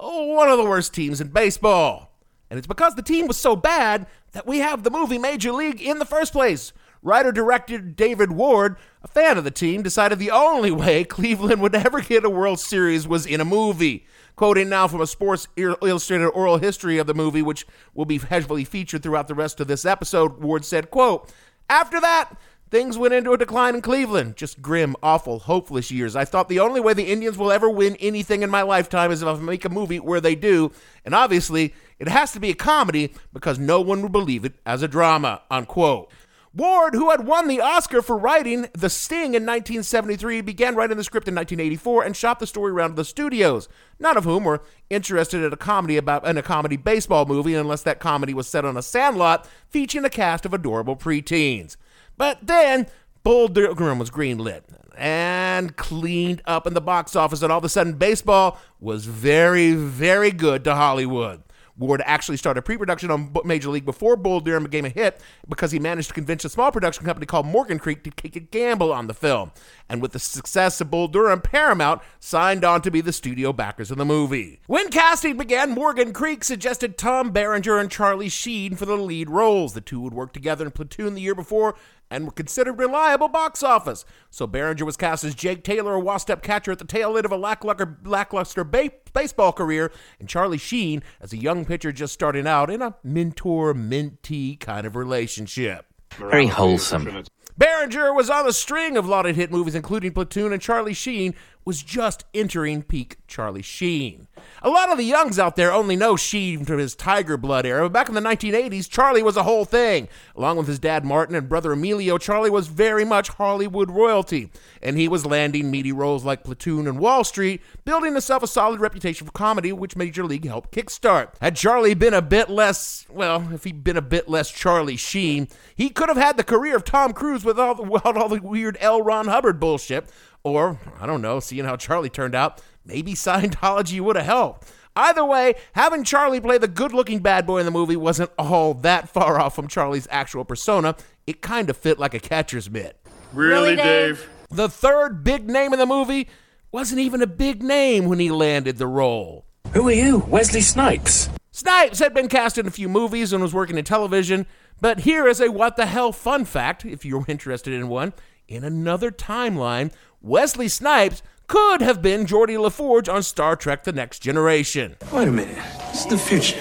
one 0.00 0.48
of 0.48 0.58
the 0.58 0.64
worst 0.64 0.94
teams 0.94 1.20
in 1.20 1.28
baseball. 1.28 2.10
And 2.50 2.58
it's 2.58 2.66
because 2.66 2.94
the 2.94 3.02
team 3.02 3.26
was 3.26 3.36
so 3.36 3.54
bad 3.54 4.06
that 4.32 4.46
we 4.46 4.58
have 4.58 4.82
the 4.82 4.90
movie 4.90 5.18
Major 5.18 5.52
League 5.52 5.80
in 5.80 5.98
the 5.98 6.04
first 6.04 6.32
place. 6.32 6.72
Writer 7.02 7.32
director 7.32 7.78
David 7.78 8.32
Ward, 8.32 8.76
a 9.02 9.08
fan 9.08 9.38
of 9.38 9.44
the 9.44 9.50
team, 9.50 9.82
decided 9.82 10.18
the 10.18 10.30
only 10.30 10.70
way 10.70 11.04
Cleveland 11.04 11.62
would 11.62 11.74
ever 11.74 12.00
get 12.00 12.24
a 12.24 12.30
World 12.30 12.60
Series 12.60 13.08
was 13.08 13.24
in 13.24 13.40
a 13.40 13.44
movie. 13.44 14.06
Quoting 14.36 14.68
now 14.68 14.88
from 14.88 15.00
a 15.00 15.06
Sports 15.06 15.48
Illustrated 15.56 16.28
oral 16.28 16.58
history 16.58 16.98
of 16.98 17.06
the 17.06 17.14
movie, 17.14 17.42
which 17.42 17.66
will 17.94 18.04
be 18.04 18.18
heavily 18.18 18.64
featured 18.64 19.02
throughout 19.02 19.28
the 19.28 19.34
rest 19.34 19.60
of 19.60 19.66
this 19.66 19.84
episode, 19.84 20.40
Ward 20.40 20.64
said, 20.64 20.90
quote, 20.90 21.30
After 21.68 22.00
that, 22.00 22.34
things 22.70 22.96
went 22.96 23.14
into 23.14 23.32
a 23.32 23.38
decline 23.38 23.74
in 23.74 23.82
Cleveland. 23.82 24.36
Just 24.36 24.62
grim, 24.62 24.94
awful, 25.02 25.40
hopeless 25.40 25.90
years. 25.90 26.16
I 26.16 26.24
thought 26.24 26.48
the 26.48 26.60
only 26.60 26.80
way 26.80 26.94
the 26.94 27.10
Indians 27.10 27.36
will 27.36 27.52
ever 27.52 27.68
win 27.68 27.96
anything 27.96 28.42
in 28.42 28.50
my 28.50 28.62
lifetime 28.62 29.10
is 29.10 29.22
if 29.22 29.28
I 29.28 29.34
make 29.34 29.64
a 29.64 29.68
movie 29.68 30.00
where 30.00 30.20
they 30.20 30.34
do. 30.34 30.72
And 31.04 31.14
obviously, 31.14 31.74
it 31.98 32.08
has 32.08 32.32
to 32.32 32.40
be 32.40 32.50
a 32.50 32.54
comedy 32.54 33.12
because 33.32 33.58
no 33.58 33.80
one 33.80 34.02
would 34.02 34.12
believe 34.12 34.44
it 34.44 34.54
as 34.64 34.82
a 34.82 34.88
drama, 34.88 35.42
unquote. 35.50 36.10
Ward, 36.52 36.94
who 36.94 37.10
had 37.10 37.26
won 37.26 37.46
the 37.46 37.60
Oscar 37.60 38.02
for 38.02 38.18
writing 38.18 38.66
The 38.72 38.90
Sting 38.90 39.34
in 39.34 39.46
1973, 39.46 40.40
began 40.40 40.74
writing 40.74 40.96
the 40.96 41.04
script 41.04 41.28
in 41.28 41.34
1984 41.36 42.02
and 42.02 42.16
shot 42.16 42.40
the 42.40 42.46
story 42.46 42.72
around 42.72 42.90
to 42.90 42.96
the 42.96 43.04
studios, 43.04 43.68
none 44.00 44.16
of 44.16 44.24
whom 44.24 44.42
were 44.42 44.60
interested 44.88 45.44
in 45.44 45.52
a 45.52 45.56
comedy 45.56 45.96
about 45.96 46.26
in 46.26 46.36
a 46.36 46.42
comedy 46.42 46.76
baseball 46.76 47.24
movie 47.24 47.54
unless 47.54 47.82
that 47.82 48.00
comedy 48.00 48.34
was 48.34 48.48
set 48.48 48.64
on 48.64 48.76
a 48.76 48.82
sandlot 48.82 49.48
featuring 49.68 50.04
a 50.04 50.10
cast 50.10 50.44
of 50.44 50.52
adorable 50.52 50.96
preteens. 50.96 51.76
But 52.20 52.46
then 52.46 52.86
Bull 53.22 53.48
Durham 53.48 53.98
was 53.98 54.10
greenlit 54.10 54.64
and 54.94 55.74
cleaned 55.74 56.42
up 56.44 56.66
in 56.66 56.74
the 56.74 56.80
box 56.82 57.16
office, 57.16 57.40
and 57.40 57.50
all 57.50 57.56
of 57.56 57.64
a 57.64 57.68
sudden, 57.70 57.94
baseball 57.94 58.58
was 58.78 59.06
very, 59.06 59.72
very 59.72 60.30
good 60.30 60.62
to 60.64 60.74
Hollywood. 60.74 61.42
Ward 61.78 62.02
actually 62.04 62.36
started 62.36 62.60
pre-production 62.62 63.10
on 63.10 63.34
Major 63.44 63.70
League 63.70 63.86
before 63.86 64.14
Bull 64.16 64.40
Durham 64.40 64.64
became 64.64 64.84
a 64.84 64.90
hit 64.90 65.18
because 65.48 65.72
he 65.72 65.78
managed 65.78 66.08
to 66.08 66.14
convince 66.14 66.44
a 66.44 66.50
small 66.50 66.70
production 66.70 67.06
company 67.06 67.24
called 67.24 67.46
Morgan 67.46 67.78
Creek 67.78 68.04
to 68.04 68.10
take 68.10 68.36
a 68.36 68.40
gamble 68.40 68.92
on 68.92 69.06
the 69.06 69.14
film. 69.14 69.50
And 69.88 70.02
with 70.02 70.12
the 70.12 70.18
success 70.18 70.80
of 70.82 70.90
Bull 70.90 71.08
Durham, 71.08 71.40
Paramount 71.40 72.02
signed 72.18 72.64
on 72.64 72.82
to 72.82 72.90
be 72.90 73.00
the 73.00 73.14
studio 73.14 73.54
backers 73.54 73.90
of 73.90 73.96
the 73.96 74.04
movie. 74.04 74.60
When 74.66 74.90
casting 74.90 75.38
began, 75.38 75.70
Morgan 75.70 76.12
Creek 76.12 76.44
suggested 76.44 76.98
Tom 76.98 77.30
Berenger 77.30 77.78
and 77.78 77.90
Charlie 77.90 78.28
Sheen 78.28 78.76
for 78.76 78.84
the 78.84 78.96
lead 78.96 79.30
roles. 79.30 79.72
The 79.72 79.80
two 79.80 80.00
would 80.00 80.14
work 80.14 80.34
together 80.34 80.66
in 80.66 80.72
Platoon 80.72 81.14
the 81.14 81.22
year 81.22 81.34
before 81.34 81.76
and 82.10 82.24
were 82.24 82.32
considered 82.32 82.78
reliable 82.78 83.28
box 83.28 83.62
office. 83.62 84.04
So 84.30 84.46
Berenger 84.46 84.84
was 84.84 84.96
cast 84.96 85.24
as 85.24 85.34
Jake 85.34 85.62
Taylor, 85.62 85.94
a 85.94 86.00
wasp 86.00 86.30
catcher 86.42 86.72
at 86.72 86.78
the 86.78 86.84
tail 86.84 87.16
end 87.16 87.24
of 87.24 87.32
a 87.32 87.36
lackluster, 87.36 87.98
lackluster 88.04 88.64
ba- 88.64 88.90
baseball 89.12 89.52
career, 89.52 89.92
and 90.18 90.28
Charlie 90.28 90.58
Sheen 90.58 91.02
as 91.20 91.32
a 91.32 91.36
young 91.36 91.64
pitcher 91.64 91.92
just 91.92 92.12
starting 92.12 92.46
out 92.46 92.70
in 92.70 92.82
a 92.82 92.96
mentor 93.04 93.74
mentee 93.74 94.58
kind 94.58 94.86
of 94.86 94.96
relationship. 94.96 95.86
Very 96.16 96.46
wholesome. 96.46 97.24
Berenger 97.56 98.14
was 98.14 98.30
on 98.30 98.48
a 98.48 98.52
string 98.52 98.96
of 98.96 99.06
lauded 99.06 99.36
hit 99.36 99.50
movies, 99.50 99.74
including 99.74 100.12
Platoon, 100.12 100.52
and 100.52 100.62
Charlie 100.62 100.94
Sheen 100.94 101.34
was 101.70 101.84
just 101.84 102.24
entering 102.34 102.82
peak 102.82 103.18
Charlie 103.28 103.62
Sheen. 103.62 104.26
A 104.60 104.68
lot 104.68 104.90
of 104.90 104.98
the 104.98 105.04
youngs 105.04 105.38
out 105.38 105.54
there 105.54 105.72
only 105.72 105.94
know 105.94 106.16
Sheen 106.16 106.64
from 106.64 106.78
his 106.78 106.96
Tiger 106.96 107.36
Blood 107.36 107.64
era, 107.64 107.84
but 107.84 107.92
back 107.92 108.08
in 108.08 108.16
the 108.16 108.20
1980s, 108.20 108.90
Charlie 108.90 109.22
was 109.22 109.36
a 109.36 109.44
whole 109.44 109.64
thing. 109.64 110.08
Along 110.34 110.56
with 110.56 110.66
his 110.66 110.80
dad 110.80 111.04
Martin 111.04 111.36
and 111.36 111.48
brother 111.48 111.70
Emilio, 111.70 112.18
Charlie 112.18 112.50
was 112.50 112.66
very 112.66 113.04
much 113.04 113.28
Hollywood 113.28 113.88
royalty, 113.88 114.50
and 114.82 114.98
he 114.98 115.06
was 115.06 115.24
landing 115.24 115.70
meaty 115.70 115.92
roles 115.92 116.24
like 116.24 116.42
Platoon 116.42 116.88
and 116.88 116.98
Wall 116.98 117.22
Street, 117.22 117.60
building 117.84 118.14
himself 118.14 118.42
a 118.42 118.48
solid 118.48 118.80
reputation 118.80 119.24
for 119.24 119.32
comedy, 119.32 119.72
which 119.72 119.94
Major 119.94 120.24
League 120.24 120.46
helped 120.46 120.72
kickstart. 120.72 121.34
Had 121.40 121.54
Charlie 121.54 121.94
been 121.94 122.14
a 122.14 122.22
bit 122.22 122.50
less, 122.50 123.06
well, 123.08 123.48
if 123.54 123.62
he'd 123.62 123.84
been 123.84 123.96
a 123.96 124.02
bit 124.02 124.28
less 124.28 124.50
Charlie 124.50 124.96
Sheen, 124.96 125.46
he 125.76 125.88
could 125.88 126.08
have 126.08 126.18
had 126.18 126.36
the 126.36 126.42
career 126.42 126.74
of 126.74 126.82
Tom 126.82 127.12
Cruise 127.12 127.44
without, 127.44 127.78
all 127.78 128.28
the 128.28 128.40
weird 128.42 128.76
L. 128.80 129.02
Ron 129.02 129.28
Hubbard 129.28 129.60
bullshit, 129.60 130.10
or, 130.42 130.78
I 131.00 131.06
don't 131.06 131.22
know, 131.22 131.40
seeing 131.40 131.64
how 131.64 131.76
Charlie 131.76 132.10
turned 132.10 132.34
out, 132.34 132.62
maybe 132.84 133.12
Scientology 133.14 134.00
would 134.00 134.16
have 134.16 134.26
helped. 134.26 134.72
Either 134.96 135.24
way, 135.24 135.54
having 135.72 136.02
Charlie 136.02 136.40
play 136.40 136.58
the 136.58 136.68
good 136.68 136.92
looking 136.92 137.20
bad 137.20 137.46
boy 137.46 137.58
in 137.58 137.64
the 137.64 137.70
movie 137.70 137.96
wasn't 137.96 138.30
all 138.36 138.74
that 138.74 139.08
far 139.08 139.40
off 139.40 139.54
from 139.54 139.68
Charlie's 139.68 140.08
actual 140.10 140.44
persona. 140.44 140.96
It 141.26 141.40
kind 141.42 141.70
of 141.70 141.76
fit 141.76 141.98
like 141.98 142.12
a 142.12 142.18
catcher's 142.18 142.68
mitt. 142.68 142.98
Really, 143.32 143.76
Dave? 143.76 144.28
The 144.50 144.68
third 144.68 145.22
big 145.22 145.48
name 145.48 145.72
in 145.72 145.78
the 145.78 145.86
movie 145.86 146.28
wasn't 146.72 147.00
even 147.00 147.22
a 147.22 147.26
big 147.26 147.62
name 147.62 148.06
when 148.06 148.18
he 148.18 148.30
landed 148.30 148.78
the 148.78 148.86
role. 148.88 149.46
Who 149.72 149.88
are 149.88 149.92
you? 149.92 150.18
Wesley 150.18 150.60
Snipes. 150.60 151.30
Snipes 151.52 152.00
had 152.00 152.12
been 152.14 152.28
cast 152.28 152.58
in 152.58 152.66
a 152.66 152.70
few 152.70 152.88
movies 152.88 153.32
and 153.32 153.42
was 153.42 153.54
working 153.54 153.78
in 153.78 153.84
television, 153.84 154.46
but 154.80 155.00
here 155.00 155.28
is 155.28 155.40
a 155.40 155.50
what 155.50 155.76
the 155.76 155.86
hell 155.86 156.10
fun 156.10 156.44
fact, 156.44 156.84
if 156.84 157.04
you're 157.04 157.24
interested 157.28 157.72
in 157.72 157.88
one. 157.88 158.12
In 158.48 158.64
another 158.64 159.12
timeline, 159.12 159.92
Wesley 160.22 160.68
Snipes 160.68 161.22
could 161.46 161.80
have 161.80 162.02
been 162.02 162.26
Geordi 162.26 162.54
LaForge 162.58 163.10
on 163.12 163.22
Star 163.22 163.56
Trek 163.56 163.84
The 163.84 163.92
Next 163.92 164.18
Generation. 164.18 164.96
Wait 165.10 165.28
a 165.28 165.32
minute. 165.32 165.56
This 165.92 166.00
is 166.00 166.06
the 166.06 166.18
future. 166.18 166.60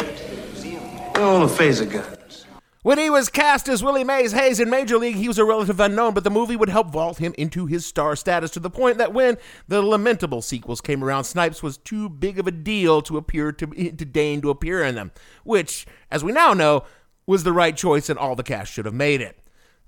All 1.15 1.45
the 1.45 1.53
phaser 1.53 1.91
guns. 1.91 2.45
When 2.83 2.97
he 2.97 3.09
was 3.09 3.27
cast 3.27 3.67
as 3.67 3.83
Willie 3.83 4.05
Mays 4.05 4.31
Hayes 4.31 4.61
in 4.61 4.69
Major 4.69 4.97
League, 4.97 5.17
he 5.17 5.27
was 5.27 5.37
a 5.37 5.43
relative 5.43 5.81
unknown, 5.81 6.13
but 6.13 6.23
the 6.23 6.29
movie 6.29 6.55
would 6.55 6.69
help 6.69 6.91
vault 6.91 7.17
him 7.17 7.35
into 7.37 7.65
his 7.65 7.85
star 7.85 8.15
status 8.15 8.51
to 8.51 8.61
the 8.61 8.69
point 8.69 8.97
that 8.97 9.13
when 9.13 9.37
the 9.67 9.81
lamentable 9.81 10.41
sequels 10.41 10.79
came 10.79 11.03
around, 11.03 11.25
Snipes 11.25 11.61
was 11.61 11.75
too 11.75 12.07
big 12.07 12.39
of 12.39 12.47
a 12.47 12.51
deal 12.51 13.01
to 13.01 13.17
appear 13.17 13.51
to, 13.51 13.67
to 13.67 14.05
deign 14.05 14.39
to 14.39 14.49
appear 14.49 14.81
in 14.81 14.95
them, 14.95 15.11
which, 15.43 15.85
as 16.09 16.23
we 16.23 16.31
now 16.31 16.53
know, 16.53 16.85
was 17.27 17.43
the 17.43 17.51
right 17.51 17.75
choice 17.75 18.09
and 18.09 18.17
all 18.17 18.37
the 18.37 18.43
cast 18.43 18.71
should 18.71 18.85
have 18.85 18.93
made 18.93 19.19
it. 19.19 19.37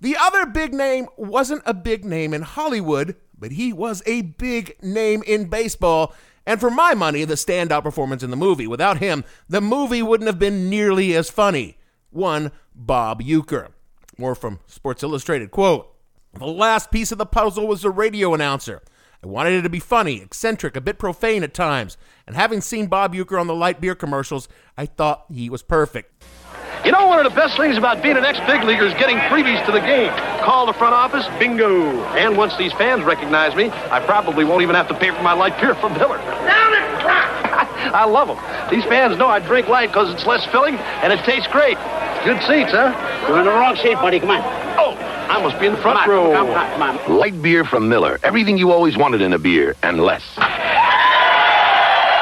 The 0.01 0.18
other 0.20 0.46
big 0.46 0.74
name 0.74 1.08
wasn't 1.16 1.63
a 1.66 1.74
big 1.74 2.04
name 2.04 2.34
in 2.34 2.42
Hollywood, 2.42 3.16
but 3.41 3.51
he 3.51 3.74
was 3.74 4.01
a 4.05 4.21
big 4.21 4.77
name 4.81 5.24
in 5.25 5.45
baseball. 5.45 6.13
And 6.45 6.60
for 6.60 6.69
my 6.69 6.93
money, 6.93 7.25
the 7.25 7.33
standout 7.33 7.83
performance 7.83 8.24
in 8.24 8.29
the 8.29 8.38
movie. 8.38 8.67
Without 8.67 9.00
him, 9.00 9.25
the 9.50 9.60
movie 9.60 10.01
wouldn't 10.01 10.27
have 10.27 10.39
been 10.39 10.69
nearly 10.69 11.13
as 11.15 11.29
funny. 11.29 11.77
One, 12.12 12.51
Bob 12.74 13.21
Uecker. 13.21 13.69
More 14.17 14.36
from 14.36 14.60
Sports 14.67 15.03
Illustrated. 15.03 15.51
Quote 15.51 15.93
The 16.33 16.45
last 16.45 16.91
piece 16.91 17.12
of 17.12 17.17
the 17.17 17.25
puzzle 17.25 17.67
was 17.67 17.81
the 17.81 17.89
radio 17.89 18.33
announcer. 18.33 18.81
I 19.24 19.27
wanted 19.27 19.53
it 19.53 19.62
to 19.63 19.69
be 19.69 19.79
funny, 19.79 20.21
eccentric, 20.21 20.75
a 20.75 20.81
bit 20.81 20.98
profane 20.98 21.43
at 21.43 21.53
times. 21.53 21.98
And 22.25 22.36
having 22.36 22.62
seen 22.62 22.88
Bob 22.88 23.13
Uecker 23.13 23.39
on 23.39 23.48
the 23.48 23.55
light 23.55 23.81
beer 23.81 23.95
commercials, 23.95 24.48
I 24.77 24.86
thought 24.86 25.25
he 25.31 25.50
was 25.50 25.62
perfect. 25.62 26.24
You 26.83 26.91
know, 26.91 27.07
one 27.07 27.24
of 27.24 27.31
the 27.31 27.39
best 27.39 27.57
things 27.57 27.77
about 27.77 28.01
being 28.01 28.17
an 28.17 28.25
ex-big 28.25 28.63
leaguer 28.63 28.86
is 28.86 28.93
getting 28.95 29.17
freebies 29.17 29.63
to 29.67 29.71
the 29.71 29.79
game. 29.79 30.30
Call 30.41 30.65
the 30.65 30.74
front 30.74 30.95
office, 30.95 31.25
bingo. 31.38 32.03
And 32.15 32.36
once 32.36 32.57
these 32.57 32.74
fans 32.74 33.03
recognize 33.03 33.55
me, 33.55 33.69
I 33.69 34.00
probably 34.00 34.43
won't 34.43 34.63
even 34.63 34.74
have 34.74 34.88
to 34.88 34.95
pay 34.95 35.12
for 35.12 35.21
my 35.21 35.33
light 35.33 35.60
beer 35.62 35.75
from 35.75 35.93
Miller. 35.93 36.17
Down 36.17 36.74
it, 36.74 36.81
I 37.93 38.05
love 38.05 38.27
them. 38.27 38.38
These 38.71 38.83
fans 38.86 39.17
know 39.17 39.27
I 39.27 39.39
drink 39.39 39.67
light 39.67 39.89
because 39.89 40.12
it's 40.12 40.25
less 40.25 40.43
filling 40.51 40.75
and 40.75 41.13
it 41.13 41.24
tastes 41.25 41.48
great. 41.51 41.77
Good 42.25 42.41
seats, 42.41 42.71
huh? 42.71 42.89
You're 43.27 43.39
in 43.39 43.45
the 43.45 43.51
wrong 43.51 43.75
seat, 43.75 43.95
buddy. 43.95 44.19
Come 44.19 44.31
on. 44.31 44.41
Oh, 44.77 44.98
I 45.29 45.41
must 45.41 45.60
be 45.60 45.67
in 45.67 45.74
the 45.74 45.81
front 45.81 46.00
come 46.00 46.10
on, 46.10 46.17
row. 46.17 46.33
Come 46.33 46.50
on, 46.50 46.71
come 46.71 47.12
on. 47.12 47.19
Light 47.19 47.39
beer 47.41 47.63
from 47.63 47.88
Miller. 47.88 48.19
Everything 48.24 48.57
you 48.57 48.71
always 48.71 48.98
wanted 48.98 49.21
in 49.21 49.33
a 49.33 49.39
beer 49.39 49.75
and 49.83 50.00
less. 50.01 50.24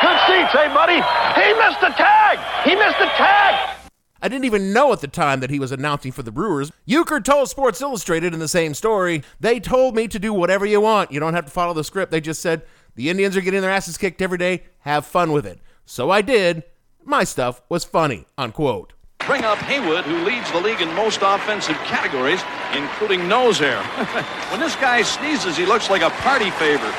Good 0.03 0.19
seats, 0.27 0.51
hey, 0.51 0.67
buddy? 0.75 0.99
He 1.39 1.53
missed 1.55 1.79
the 1.79 1.93
tag! 1.95 2.39
He 2.67 2.75
missed 2.75 2.99
the 2.99 3.11
tag! 3.15 3.78
I 4.21 4.27
didn't 4.27 4.45
even 4.45 4.73
know 4.73 4.91
at 4.91 5.01
the 5.01 5.07
time 5.07 5.39
that 5.39 5.49
he 5.49 5.59
was 5.59 5.71
announcing 5.71 6.11
for 6.11 6.23
the 6.23 6.31
Brewers. 6.31 6.71
Uecker 6.87 7.23
told 7.23 7.49
Sports 7.49 7.81
Illustrated 7.81 8.33
in 8.33 8.39
the 8.39 8.47
same 8.47 8.73
story, 8.73 9.23
they 9.39 9.59
told 9.59 9.95
me 9.95 10.07
to 10.07 10.19
do 10.19 10.33
whatever 10.33 10.65
you 10.65 10.81
want. 10.81 11.11
You 11.11 11.19
don't 11.19 11.33
have 11.33 11.45
to 11.45 11.51
follow 11.51 11.73
the 11.73 11.83
script. 11.83 12.11
They 12.11 12.21
just 12.21 12.41
said, 12.41 12.63
the 12.95 13.09
Indians 13.09 13.37
are 13.37 13.41
getting 13.41 13.61
their 13.61 13.71
asses 13.71 13.97
kicked 13.97 14.21
every 14.21 14.37
day. 14.37 14.63
Have 14.79 15.05
fun 15.05 15.31
with 15.31 15.45
it. 15.45 15.59
So 15.85 16.09
I 16.09 16.21
did. 16.21 16.63
My 17.05 17.23
stuff 17.23 17.61
was 17.69 17.85
funny, 17.85 18.25
unquote. 18.37 18.93
Bring 19.25 19.43
up 19.43 19.57
Haywood, 19.59 20.05
who 20.05 20.17
leads 20.25 20.51
the 20.51 20.59
league 20.59 20.81
in 20.81 20.93
most 20.95 21.19
offensive 21.21 21.77
categories, 21.85 22.41
including 22.75 23.27
nose 23.27 23.59
hair. 23.59 23.81
when 24.51 24.59
this 24.59 24.75
guy 24.75 25.01
sneezes, 25.01 25.55
he 25.55 25.65
looks 25.65 25.89
like 25.89 26.01
a 26.01 26.09
party 26.09 26.49
favor. 26.51 26.91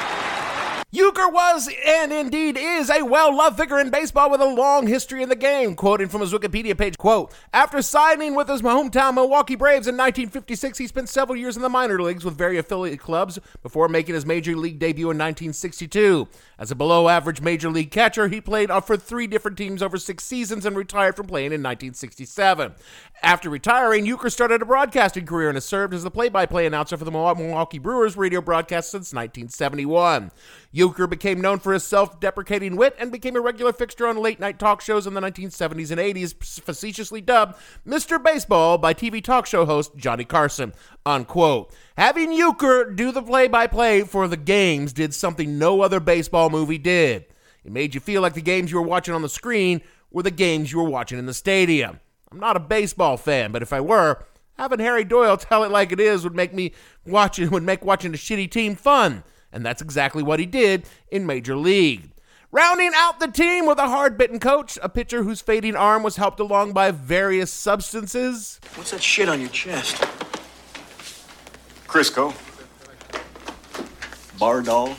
Uecker 0.93 1.33
was 1.33 1.71
and 1.87 2.13
indeed 2.13 2.57
is 2.59 2.91
a 2.91 3.05
well-loved 3.05 3.57
figure 3.57 3.79
in 3.79 3.91
baseball 3.91 4.29
with 4.29 4.41
a 4.41 4.45
long 4.45 4.89
history 4.89 5.23
in 5.23 5.29
the 5.29 5.37
game. 5.37 5.77
Quoting 5.77 6.09
from 6.09 6.21
his 6.21 6.33
Wikipedia 6.33 6.77
page, 6.77 6.99
quote, 6.99 7.33
After 7.53 7.81
signing 7.81 8.35
with 8.35 8.49
his 8.49 8.63
hometown 8.63 9.15
Milwaukee 9.15 9.55
Braves 9.55 9.87
in 9.87 9.95
1956, 9.97 10.79
he 10.79 10.89
spent 10.89 11.09
several 11.09 11.39
years 11.39 11.55
in 11.55 11.63
the 11.63 11.69
minor 11.69 12.03
leagues 12.03 12.25
with 12.25 12.37
various 12.37 12.65
affiliate 12.65 12.99
clubs 12.99 13.39
before 13.63 13.89
making 13.89 14.17
his 14.17 14.27
major 14.27 14.57
league 14.57 14.81
debut 14.81 15.05
in 15.05 15.17
1962. 15.17 16.27
As 16.59 16.73
a 16.73 16.75
below-average 16.75 17.41
major 17.41 17.71
league 17.71 17.93
catcher, 17.93 18.27
he 18.27 18.41
played 18.41 18.69
uh, 18.69 18.81
for 18.81 18.97
three 18.97 19.29
different 19.29 19.57
teams 19.57 19.85
over 19.85 19.97
six 19.97 20.25
seasons 20.25 20.67
and 20.67 20.77
retired 20.77 21.15
from 21.15 21.29
playing 21.29 21.53
in 21.53 21.63
1967. 21.63 22.75
After 23.23 23.49
retiring, 23.49 24.07
Uecker 24.07 24.33
started 24.33 24.61
a 24.61 24.67
broadcasting 24.67 25.25
career 25.25 25.51
and 25.51 25.57
has 25.57 25.65
served 25.65 25.95
as 25.95 26.03
the 26.03 26.11
play-by-play 26.11 26.67
announcer 26.67 26.97
for 26.97 27.05
the 27.05 27.13
Milwaukee 27.13 27.79
Brewers 27.79 28.17
radio 28.17 28.41
broadcast 28.41 28.91
since 28.91 29.13
1971. 29.15 30.33
Uecker 30.81 31.09
became 31.09 31.41
known 31.41 31.59
for 31.59 31.73
his 31.73 31.85
self 31.85 32.19
deprecating 32.21 32.75
wit 32.75 32.97
and 32.99 33.13
became 33.13 33.37
a 33.37 33.41
regular 33.41 33.73
fixture 33.73 34.07
on 34.07 34.17
late 34.17 34.41
night 34.41 34.59
talk 34.59 34.81
shows 34.81 35.07
in 35.07 35.15
the 35.15 35.21
1970s 35.21 35.91
and 35.91 36.01
80s, 36.01 36.35
facetiously 36.43 37.21
dubbed 37.21 37.55
Mr. 37.87 38.23
Baseball 38.23 38.79
by 38.79 38.95
TV 38.95 39.23
talk 39.23 39.47
show 39.47 39.67
host 39.67 39.97
Johnny 39.97 40.25
Carson. 40.25 40.73
Unquote. 41.05 41.73
Having 41.97 42.31
Uecker 42.31 42.97
do 42.97 43.13
the 43.13 43.23
play 43.23 43.47
by 43.47 43.67
play 43.67 44.03
for 44.03 44.27
the 44.27 44.37
games 44.37 44.93
did 44.93 45.15
something 45.15 45.59
no 45.59 45.83
other 45.83 46.01
baseball 46.01 46.51
movie 46.51 46.79
did. 46.79 47.27
It 47.65 47.73
made 47.73 47.95
you 47.95 48.01
feel 48.01 48.23
like 48.23 48.35
the 48.35 48.41
games 48.41 48.71
you 48.71 48.79
were 48.79 48.87
watching 48.87 49.15
on 49.15 49.23
the 49.23 49.29
screen 49.29 49.83
were 50.11 50.23
the 50.23 50.31
games 50.31 50.73
you 50.73 50.79
were 50.79 50.89
watching 50.89 51.19
in 51.19 51.27
the 51.27 51.35
stadium. 51.35 52.01
I'm 52.33 52.41
not 52.41 52.57
a 52.57 52.61
baseball 52.61 53.17
fan, 53.17 53.53
but 53.53 53.63
if 53.63 53.73
I 53.73 53.81
were, 53.81 54.25
having 54.55 54.79
Harry 54.79 55.05
Doyle 55.05 55.37
tell 55.37 55.63
it 55.65 55.71
like 55.71 55.93
it 55.93 56.01
is 56.01 56.25
would 56.25 56.35
make 56.35 56.55
me 56.55 56.73
watch 57.05 57.39
it 57.39 57.51
would 57.53 57.65
make 57.65 57.85
watching 57.85 58.15
a 58.15 58.17
shitty 58.17 58.51
team 58.51 58.77
fun 58.77 59.25
and 59.53 59.65
that's 59.65 59.83
exactly 59.83 60.23
what 60.23 60.41
he 60.41 60.47
did 60.47 60.85
in 61.11 61.27
Major 61.27 61.57
League. 61.57 62.11
Rounding 62.53 62.91
out 62.97 63.21
the 63.21 63.29
team 63.29 63.65
with 63.67 63.79
a 63.79 63.89
hard 63.89 64.19
bitten 64.19 64.41
coach, 64.41 64.77
a 64.83 64.89
pitcher 64.89 65.23
whose 65.23 65.41
fading 65.41 65.77
arm 65.77 66.03
was 66.03 66.17
helped 66.17 66.41
along 66.41 66.73
by 66.73 66.91
various 66.91 67.53
substances. 67.53 68.61
What's 68.75 68.91
that 68.91 69.03
shit 69.03 69.29
on 69.29 69.41
your 69.41 69.51
chest? 69.51 69.95
Crisco. 71.87 72.35
Bardahl. 74.37 74.97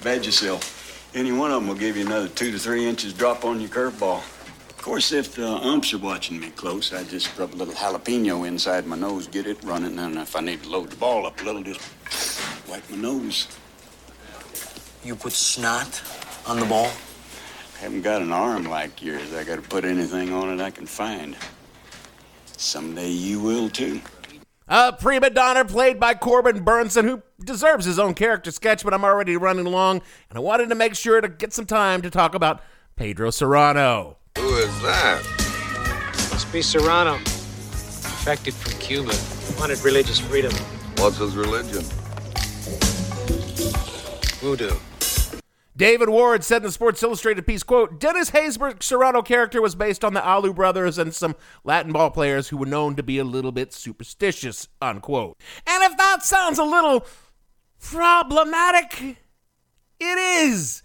Vagisil. 0.00 0.60
Any 1.14 1.30
one 1.30 1.50
of 1.50 1.60
them 1.60 1.68
will 1.68 1.76
give 1.76 1.96
you 1.96 2.06
another 2.06 2.28
two 2.28 2.50
to 2.50 2.58
three 2.58 2.86
inches 2.86 3.12
drop 3.12 3.44
on 3.44 3.60
your 3.60 3.70
curveball. 3.70 4.18
Of 4.70 4.76
course, 4.82 5.12
if 5.12 5.34
the 5.34 5.46
umps 5.46 5.92
are 5.92 5.98
watching 5.98 6.40
me 6.40 6.50
close, 6.50 6.92
I 6.92 7.04
just 7.04 7.36
rub 7.38 7.52
a 7.52 7.56
little 7.56 7.74
jalapeno 7.74 8.48
inside 8.48 8.86
my 8.86 8.96
nose, 8.96 9.26
get 9.26 9.46
it 9.46 9.62
running, 9.62 9.98
and 9.98 10.16
if 10.16 10.34
I 10.34 10.40
need 10.40 10.62
to 10.62 10.70
load 10.70 10.90
the 10.90 10.96
ball 10.96 11.26
up 11.26 11.40
a 11.40 11.44
little, 11.44 11.62
just 11.62 11.80
wipe 12.70 12.88
my 12.88 12.96
nose. 12.96 13.48
You 15.02 15.16
put 15.16 15.32
snot 15.32 16.02
on 16.46 16.60
the 16.60 16.66
ball? 16.66 16.90
I 17.76 17.78
haven't 17.82 18.02
got 18.02 18.22
an 18.22 18.30
arm 18.30 18.64
like 18.64 19.02
yours. 19.02 19.34
I 19.34 19.42
gotta 19.42 19.62
put 19.62 19.84
anything 19.84 20.32
on 20.32 20.50
it 20.50 20.62
I 20.62 20.70
can 20.70 20.86
find. 20.86 21.36
Someday 22.56 23.10
you 23.10 23.40
will 23.40 23.68
too. 23.68 24.00
A 24.68 24.92
prima 24.92 25.30
donna 25.30 25.64
played 25.64 25.98
by 25.98 26.14
Corbin 26.14 26.64
Bernsen, 26.64 27.04
who 27.04 27.22
deserves 27.44 27.86
his 27.86 27.98
own 27.98 28.14
character 28.14 28.52
sketch, 28.52 28.84
but 28.84 28.94
I'm 28.94 29.04
already 29.04 29.36
running 29.36 29.66
along, 29.66 30.02
and 30.28 30.38
I 30.38 30.40
wanted 30.40 30.68
to 30.68 30.76
make 30.76 30.94
sure 30.94 31.20
to 31.20 31.28
get 31.28 31.52
some 31.52 31.66
time 31.66 32.02
to 32.02 32.10
talk 32.10 32.36
about 32.36 32.62
Pedro 32.94 33.30
Serrano. 33.30 34.18
Who 34.38 34.54
is 34.56 34.82
that? 34.82 35.22
Must 36.30 36.52
be 36.52 36.62
Serrano. 36.62 37.18
Defected 37.18 38.54
from 38.54 38.78
Cuba. 38.78 39.12
Wanted 39.58 39.82
religious 39.82 40.20
freedom. 40.20 40.52
What's 40.98 41.16
his 41.16 41.34
religion? 41.34 41.84
Voodoo. 44.40 44.76
David 45.76 46.10
Ward 46.10 46.44
said 46.44 46.58
in 46.58 46.64
the 46.64 46.72
Sports 46.72 47.02
Illustrated 47.02 47.46
piece, 47.46 47.62
quote, 47.62 47.98
Dennis 47.98 48.32
Haysbert 48.32 48.82
Serrano 48.82 49.22
character 49.22 49.62
was 49.62 49.74
based 49.74 50.04
on 50.04 50.12
the 50.12 50.20
Alou 50.20 50.54
brothers 50.54 50.98
and 50.98 51.14
some 51.14 51.36
Latin 51.64 51.92
ball 51.92 52.10
players 52.10 52.48
who 52.48 52.58
were 52.58 52.66
known 52.66 52.96
to 52.96 53.02
be 53.02 53.18
a 53.18 53.24
little 53.24 53.52
bit 53.52 53.72
superstitious, 53.72 54.68
unquote. 54.82 55.38
And 55.66 55.82
if 55.84 55.96
that 55.96 56.22
sounds 56.22 56.58
a 56.58 56.64
little 56.64 57.06
problematic, 57.80 59.16
it 59.98 60.18
is. 60.18 60.82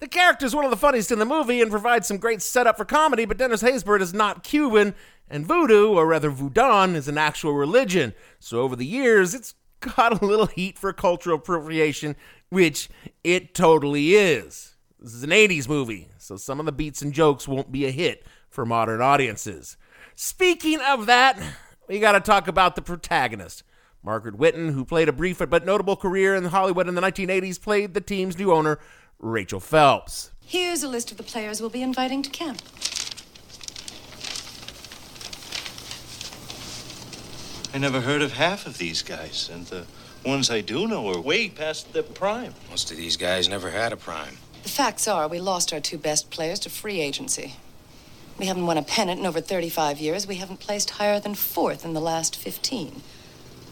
The 0.00 0.08
character 0.08 0.44
is 0.44 0.56
one 0.56 0.64
of 0.64 0.72
the 0.72 0.76
funniest 0.76 1.12
in 1.12 1.20
the 1.20 1.24
movie 1.24 1.62
and 1.62 1.70
provides 1.70 2.08
some 2.08 2.16
great 2.16 2.42
setup 2.42 2.76
for 2.76 2.84
comedy, 2.84 3.24
but 3.24 3.38
Dennis 3.38 3.62
Haysbert 3.62 4.00
is 4.00 4.12
not 4.12 4.42
Cuban, 4.42 4.96
and 5.28 5.46
voodoo, 5.46 5.90
or 5.90 6.08
rather 6.08 6.30
voodoo, 6.30 6.96
is 6.96 7.06
an 7.06 7.16
actual 7.16 7.52
religion. 7.52 8.12
So 8.40 8.62
over 8.62 8.74
the 8.74 8.84
years, 8.84 9.34
it's 9.34 9.54
got 9.96 10.20
a 10.20 10.24
little 10.24 10.46
heat 10.46 10.78
for 10.78 10.92
cultural 10.92 11.36
appropriation, 11.36 12.16
which 12.48 12.88
it 13.22 13.54
totally 13.54 14.14
is. 14.14 14.76
This 14.98 15.14
is 15.14 15.22
an 15.22 15.30
80s 15.30 15.68
movie, 15.68 16.08
so 16.18 16.36
some 16.36 16.60
of 16.60 16.66
the 16.66 16.72
beats 16.72 17.02
and 17.02 17.12
jokes 17.12 17.48
won't 17.48 17.72
be 17.72 17.86
a 17.86 17.90
hit 17.90 18.24
for 18.48 18.64
modern 18.64 19.00
audiences. 19.00 19.76
Speaking 20.14 20.80
of 20.80 21.06
that, 21.06 21.40
we 21.88 21.98
got 21.98 22.12
to 22.12 22.20
talk 22.20 22.46
about 22.46 22.76
the 22.76 22.82
protagonist. 22.82 23.64
Margaret 24.04 24.36
Whitton, 24.36 24.70
who 24.72 24.84
played 24.84 25.08
a 25.08 25.12
brief 25.12 25.38
but 25.48 25.64
notable 25.64 25.96
career 25.96 26.34
in 26.34 26.44
Hollywood 26.44 26.88
in 26.88 26.94
the 26.94 27.00
1980s, 27.00 27.60
played 27.60 27.94
the 27.94 28.00
team's 28.00 28.38
new 28.38 28.52
owner, 28.52 28.78
Rachel 29.18 29.60
Phelps. 29.60 30.32
Here's 30.44 30.82
a 30.82 30.88
list 30.88 31.10
of 31.10 31.16
the 31.16 31.22
players 31.22 31.60
we'll 31.60 31.70
be 31.70 31.82
inviting 31.82 32.22
to 32.22 32.30
camp. 32.30 32.60
I 37.74 37.78
never 37.78 38.02
heard 38.02 38.20
of 38.20 38.32
half 38.32 38.66
of 38.66 38.76
these 38.76 39.00
guys, 39.00 39.48
and 39.50 39.66
the 39.66 39.86
ones 40.26 40.50
I 40.50 40.60
do 40.60 40.86
know 40.86 41.08
are 41.08 41.18
way 41.18 41.48
past 41.48 41.94
their 41.94 42.02
prime. 42.02 42.52
Most 42.68 42.90
of 42.90 42.98
these 42.98 43.16
guys 43.16 43.48
never 43.48 43.70
had 43.70 43.92
a 43.92 43.96
prime. 43.96 44.36
The 44.62 44.68
facts 44.68 45.08
are, 45.08 45.26
we 45.26 45.40
lost 45.40 45.72
our 45.72 45.80
two 45.80 45.96
best 45.96 46.30
players 46.30 46.58
to 46.60 46.70
free 46.70 47.00
agency. 47.00 47.54
We 48.38 48.44
haven't 48.44 48.66
won 48.66 48.76
a 48.76 48.82
pennant 48.82 49.20
in 49.20 49.26
over 49.26 49.40
35 49.40 49.98
years. 50.00 50.26
We 50.26 50.34
haven't 50.34 50.60
placed 50.60 50.90
higher 50.90 51.18
than 51.18 51.34
fourth 51.34 51.82
in 51.82 51.94
the 51.94 52.00
last 52.00 52.36
15. 52.36 53.00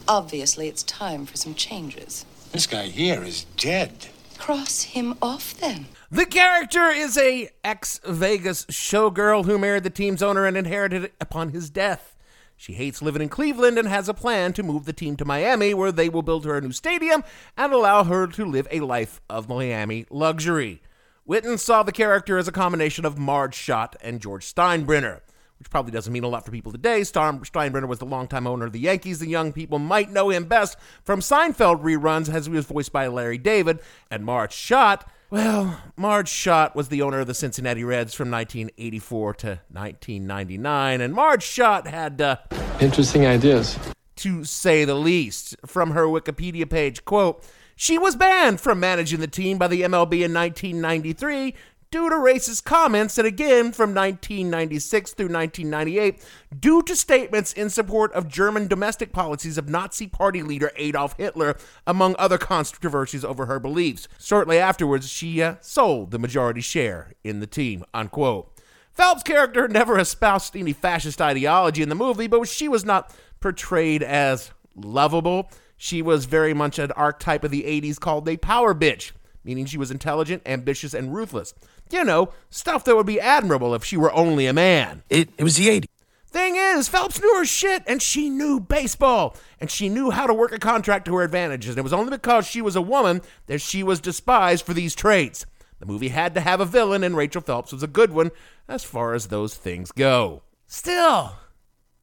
Obviously, 0.07 0.67
it's 0.67 0.81
time 0.83 1.27
for 1.27 1.37
some 1.37 1.53
changes. 1.53 2.25
This 2.51 2.65
guy 2.65 2.87
here 2.87 3.23
is 3.23 3.43
dead. 3.55 4.07
Cross 4.39 4.81
him 4.83 5.15
off 5.21 5.53
then. 5.59 5.85
The 6.09 6.25
character 6.25 6.87
is 6.89 7.19
a 7.19 7.51
ex-Vegas 7.63 8.65
showgirl 8.65 9.45
who 9.45 9.59
married 9.59 9.83
the 9.83 9.91
team's 9.91 10.23
owner 10.23 10.47
and 10.47 10.57
inherited 10.57 11.03
it 11.03 11.13
upon 11.21 11.49
his 11.49 11.69
death. 11.69 12.15
She 12.61 12.73
hates 12.73 13.01
living 13.01 13.23
in 13.23 13.29
Cleveland 13.29 13.79
and 13.79 13.87
has 13.87 14.07
a 14.07 14.13
plan 14.13 14.53
to 14.53 14.61
move 14.61 14.85
the 14.85 14.93
team 14.93 15.15
to 15.15 15.25
Miami, 15.25 15.73
where 15.73 15.91
they 15.91 16.09
will 16.09 16.21
build 16.21 16.45
her 16.45 16.57
a 16.57 16.61
new 16.61 16.71
stadium 16.71 17.23
and 17.57 17.73
allow 17.73 18.03
her 18.03 18.27
to 18.27 18.45
live 18.45 18.67
a 18.69 18.81
life 18.81 19.19
of 19.27 19.49
Miami 19.49 20.05
luxury. 20.11 20.83
Whitton 21.25 21.57
saw 21.57 21.81
the 21.81 21.91
character 21.91 22.37
as 22.37 22.47
a 22.47 22.51
combination 22.51 23.03
of 23.03 23.17
Marge 23.17 23.55
Schott 23.55 23.95
and 23.99 24.21
George 24.21 24.45
Steinbrenner, 24.45 25.21
which 25.57 25.71
probably 25.71 25.91
doesn't 25.91 26.13
mean 26.13 26.23
a 26.23 26.27
lot 26.27 26.45
for 26.45 26.51
people 26.51 26.71
today. 26.71 27.01
Steinbrenner 27.01 27.87
was 27.87 27.97
the 27.97 28.05
longtime 28.05 28.45
owner 28.45 28.67
of 28.67 28.73
the 28.73 28.79
Yankees. 28.79 29.17
The 29.17 29.27
young 29.27 29.53
people 29.53 29.79
might 29.79 30.11
know 30.11 30.29
him 30.29 30.45
best 30.45 30.77
from 31.03 31.19
Seinfeld 31.19 31.81
reruns, 31.81 32.31
as 32.31 32.45
he 32.45 32.51
was 32.51 32.67
voiced 32.67 32.93
by 32.93 33.07
Larry 33.07 33.39
David. 33.39 33.79
And 34.11 34.23
Marge 34.23 34.53
Schott, 34.53 35.09
well, 35.31 35.79
Marge 35.95 36.27
Schott 36.27 36.75
was 36.75 36.89
the 36.89 37.01
owner 37.01 37.21
of 37.21 37.27
the 37.27 37.33
Cincinnati 37.33 37.85
Reds 37.85 38.13
from 38.13 38.29
1984 38.29 39.33
to 39.35 39.47
1999, 39.71 40.99
and 40.99 41.13
Marge 41.13 41.43
Schott 41.43 41.87
had 41.87 42.21
uh, 42.21 42.35
interesting 42.81 43.25
ideas, 43.25 43.79
to 44.17 44.43
say 44.43 44.83
the 44.83 44.93
least. 44.93 45.55
From 45.65 45.91
her 45.91 46.03
Wikipedia 46.03 46.69
page, 46.69 47.05
quote. 47.05 47.43
She 47.77 47.97
was 47.97 48.15
banned 48.15 48.61
from 48.61 48.79
managing 48.79 49.21
the 49.21 49.27
team 49.27 49.57
by 49.57 49.67
the 49.67 49.81
MLB 49.81 50.21
in 50.21 50.33
1993 50.33 51.55
due 51.91 52.09
to 52.09 52.15
racist 52.15 52.63
comments, 52.63 53.17
and 53.17 53.27
again 53.27 53.73
from 53.73 53.93
1996 53.93 55.13
through 55.13 55.27
1998 55.27 56.23
due 56.57 56.81
to 56.81 56.95
statements 56.95 57.51
in 57.51 57.69
support 57.69 58.13
of 58.13 58.29
German 58.29 58.67
domestic 58.67 59.11
policies 59.11 59.57
of 59.57 59.67
Nazi 59.67 60.07
Party 60.07 60.41
leader 60.41 60.71
Adolf 60.77 61.15
Hitler, 61.17 61.57
among 61.85 62.15
other 62.17 62.37
controversies 62.37 63.25
over 63.25 63.45
her 63.45 63.59
beliefs. 63.59 64.07
Shortly 64.17 64.57
afterwards, 64.57 65.09
she 65.09 65.41
uh, 65.41 65.55
sold 65.59 66.11
the 66.11 66.19
majority 66.19 66.61
share 66.61 67.11
in 67.25 67.41
the 67.41 67.47
team. 67.47 67.83
Unquote. 67.93 68.57
Phelps' 68.93 69.23
character 69.23 69.67
never 69.67 69.99
espoused 69.99 70.55
any 70.55 70.73
fascist 70.73 71.21
ideology 71.21 71.81
in 71.81 71.89
the 71.89 71.95
movie, 71.95 72.27
but 72.27 72.47
she 72.47 72.67
was 72.69 72.85
not 72.85 73.13
portrayed 73.41 74.01
as 74.01 74.51
lovable. 74.75 75.49
She 75.75 76.01
was 76.01 76.25
very 76.25 76.53
much 76.53 76.79
an 76.79 76.91
archetype 76.93 77.43
of 77.43 77.51
the 77.51 77.63
80s 77.63 77.99
called 77.99 78.29
a 78.29 78.37
power 78.37 78.73
bitch, 78.73 79.11
meaning 79.43 79.65
she 79.65 79.77
was 79.77 79.91
intelligent, 79.91 80.43
ambitious, 80.45 80.93
and 80.93 81.13
ruthless. 81.13 81.53
You 81.91 82.03
know, 82.03 82.29
stuff 82.49 82.83
that 82.85 82.95
would 82.95 83.05
be 83.05 83.19
admirable 83.19 83.75
if 83.75 83.83
she 83.83 83.97
were 83.97 84.13
only 84.13 84.47
a 84.47 84.53
man. 84.53 85.03
It, 85.09 85.29
it 85.37 85.43
was 85.43 85.57
the 85.57 85.67
80s. 85.67 85.85
Thing 86.27 86.55
is, 86.55 86.87
Phelps 86.87 87.21
knew 87.21 87.35
her 87.35 87.45
shit, 87.45 87.83
and 87.85 88.01
she 88.01 88.29
knew 88.29 88.61
baseball, 88.61 89.35
and 89.59 89.69
she 89.69 89.89
knew 89.89 90.11
how 90.11 90.27
to 90.27 90.33
work 90.33 90.53
a 90.53 90.59
contract 90.59 91.03
to 91.05 91.15
her 91.15 91.23
advantage, 91.23 91.67
and 91.67 91.77
it 91.77 91.81
was 91.81 91.91
only 91.91 92.11
because 92.11 92.47
she 92.47 92.61
was 92.61 92.77
a 92.77 92.81
woman 92.81 93.21
that 93.47 93.59
she 93.59 93.83
was 93.83 93.99
despised 93.99 94.65
for 94.65 94.73
these 94.73 94.95
traits. 94.95 95.45
The 95.81 95.85
movie 95.85 96.07
had 96.07 96.33
to 96.35 96.41
have 96.41 96.61
a 96.61 96.65
villain, 96.65 97.03
and 97.03 97.17
Rachel 97.17 97.41
Phelps 97.41 97.73
was 97.73 97.83
a 97.83 97.87
good 97.87 98.13
one 98.13 98.31
as 98.69 98.85
far 98.85 99.13
as 99.13 99.27
those 99.27 99.55
things 99.55 99.91
go. 99.91 100.43
Still, 100.67 101.33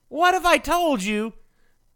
what 0.09 0.35
if 0.35 0.45
I 0.45 0.59
told 0.59 1.03
you 1.03 1.33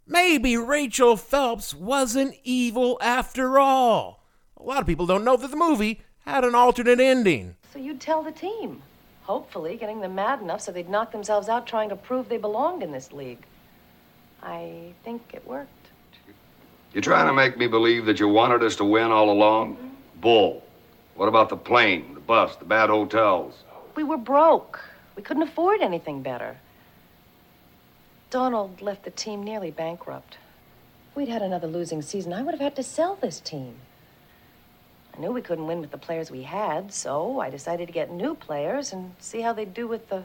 maybe 0.06 0.56
Rachel 0.56 1.18
Phelps 1.18 1.74
wasn't 1.74 2.36
evil 2.44 2.96
after 3.02 3.58
all? 3.58 4.24
A 4.56 4.62
lot 4.62 4.80
of 4.80 4.86
people 4.86 5.04
don't 5.04 5.24
know 5.24 5.36
that 5.36 5.50
the 5.50 5.56
movie 5.56 6.00
had 6.20 6.44
an 6.44 6.54
alternate 6.54 7.00
ending. 7.00 7.56
So 7.72 7.78
you'd 7.78 8.00
tell 8.00 8.22
the 8.22 8.32
team, 8.32 8.82
hopefully 9.22 9.76
getting 9.76 10.00
them 10.00 10.14
mad 10.14 10.42
enough 10.42 10.60
so 10.60 10.72
they'd 10.72 10.88
knock 10.88 11.10
themselves 11.10 11.48
out 11.48 11.66
trying 11.66 11.88
to 11.88 11.96
prove 11.96 12.28
they 12.28 12.36
belonged 12.36 12.82
in 12.82 12.92
this 12.92 13.12
league. 13.12 13.44
I 14.42 14.92
think 15.04 15.22
it 15.32 15.46
worked. 15.46 15.70
You're 16.92 17.02
trying 17.02 17.26
to 17.28 17.32
make 17.32 17.56
me 17.56 17.66
believe 17.66 18.04
that 18.06 18.20
you 18.20 18.28
wanted 18.28 18.62
us 18.62 18.76
to 18.76 18.84
win 18.84 19.10
all 19.10 19.30
along? 19.30 19.76
Mm-hmm. 19.76 19.88
Bull. 20.20 20.62
What 21.14 21.28
about 21.28 21.48
the 21.48 21.56
plane, 21.56 22.14
the 22.14 22.20
bus, 22.20 22.56
the 22.56 22.64
bad 22.64 22.90
hotels? 22.90 23.64
We 23.94 24.04
were 24.04 24.18
broke. 24.18 24.80
We 25.16 25.22
couldn't 25.22 25.42
afford 25.42 25.80
anything 25.80 26.22
better. 26.22 26.56
Donald 28.30 28.82
left 28.82 29.04
the 29.04 29.10
team 29.10 29.42
nearly 29.42 29.70
bankrupt. 29.70 30.36
If 31.10 31.16
we'd 31.16 31.28
had 31.28 31.42
another 31.42 31.66
losing 31.66 32.02
season, 32.02 32.32
I 32.32 32.42
would 32.42 32.52
have 32.52 32.60
had 32.60 32.76
to 32.76 32.82
sell 32.82 33.16
this 33.16 33.40
team. 33.40 33.76
I 35.14 35.20
knew 35.20 35.30
we 35.30 35.42
couldn't 35.42 35.66
win 35.66 35.80
with 35.80 35.90
the 35.90 35.98
players 35.98 36.30
we 36.30 36.42
had, 36.42 36.92
so 36.92 37.40
I 37.40 37.50
decided 37.50 37.86
to 37.86 37.92
get 37.92 38.10
new 38.10 38.34
players 38.34 38.92
and 38.92 39.14
see 39.18 39.40
how 39.40 39.52
they'd 39.52 39.74
do 39.74 39.86
with 39.86 40.08
the 40.08 40.24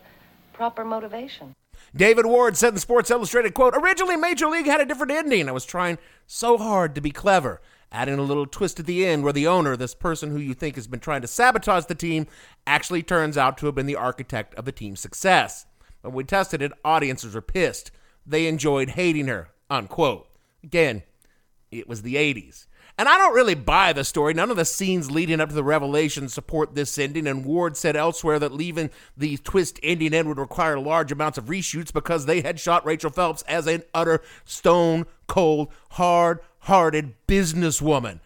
proper 0.53 0.85
motivation. 0.85 1.55
David 1.95 2.25
Ward 2.25 2.57
said 2.57 2.73
in 2.73 2.79
Sports 2.79 3.11
Illustrated, 3.11 3.53
quote, 3.53 3.73
Originally, 3.75 4.15
Major 4.15 4.47
League 4.47 4.65
had 4.65 4.81
a 4.81 4.85
different 4.85 5.11
ending. 5.11 5.47
I 5.47 5.51
was 5.51 5.65
trying 5.65 5.97
so 6.25 6.57
hard 6.57 6.95
to 6.95 7.01
be 7.01 7.11
clever, 7.11 7.61
adding 7.91 8.17
a 8.17 8.23
little 8.23 8.45
twist 8.45 8.79
at 8.79 8.85
the 8.85 9.05
end 9.05 9.23
where 9.23 9.33
the 9.33 9.47
owner, 9.47 9.75
this 9.75 9.95
person 9.95 10.31
who 10.31 10.39
you 10.39 10.53
think 10.53 10.75
has 10.75 10.87
been 10.87 10.99
trying 10.99 11.21
to 11.21 11.27
sabotage 11.27 11.85
the 11.85 11.95
team, 11.95 12.27
actually 12.65 13.03
turns 13.03 13.37
out 13.37 13.57
to 13.57 13.65
have 13.65 13.75
been 13.75 13.85
the 13.85 13.95
architect 13.95 14.55
of 14.55 14.65
the 14.65 14.71
team's 14.71 14.99
success. 14.99 15.65
When 16.01 16.13
we 16.13 16.23
tested 16.23 16.61
it, 16.61 16.71
audiences 16.85 17.35
were 17.35 17.41
pissed. 17.41 17.91
They 18.25 18.47
enjoyed 18.47 18.89
hating 18.89 19.27
her, 19.27 19.49
unquote. 19.69 20.27
Again, 20.63 21.03
it 21.71 21.87
was 21.87 22.01
the 22.01 22.15
80s. 22.15 22.67
And 22.97 23.07
I 23.07 23.17
don't 23.17 23.35
really 23.35 23.53
buy 23.53 23.93
the 23.93 24.03
story. 24.03 24.33
None 24.33 24.49
of 24.49 24.57
the 24.57 24.65
scenes 24.65 25.11
leading 25.11 25.39
up 25.39 25.49
to 25.49 25.55
the 25.55 25.63
revelation 25.63 26.29
support 26.29 26.73
this 26.73 26.97
ending. 26.97 27.27
And 27.27 27.45
Ward 27.45 27.77
said 27.77 27.95
elsewhere 27.95 28.39
that 28.39 28.53
leaving 28.53 28.89
the 29.15 29.37
twist 29.37 29.79
ending 29.83 30.13
in 30.13 30.27
would 30.27 30.39
require 30.39 30.79
large 30.79 31.11
amounts 31.11 31.37
of 31.37 31.45
reshoots 31.45 31.93
because 31.93 32.25
they 32.25 32.41
had 32.41 32.59
shot 32.59 32.85
Rachel 32.85 33.11
Phelps 33.11 33.43
as 33.43 33.67
an 33.67 33.83
utter 33.93 34.21
stone 34.45 35.05
cold, 35.27 35.71
hard 35.91 36.39
hearted 36.61 37.13
businesswoman. 37.27 38.19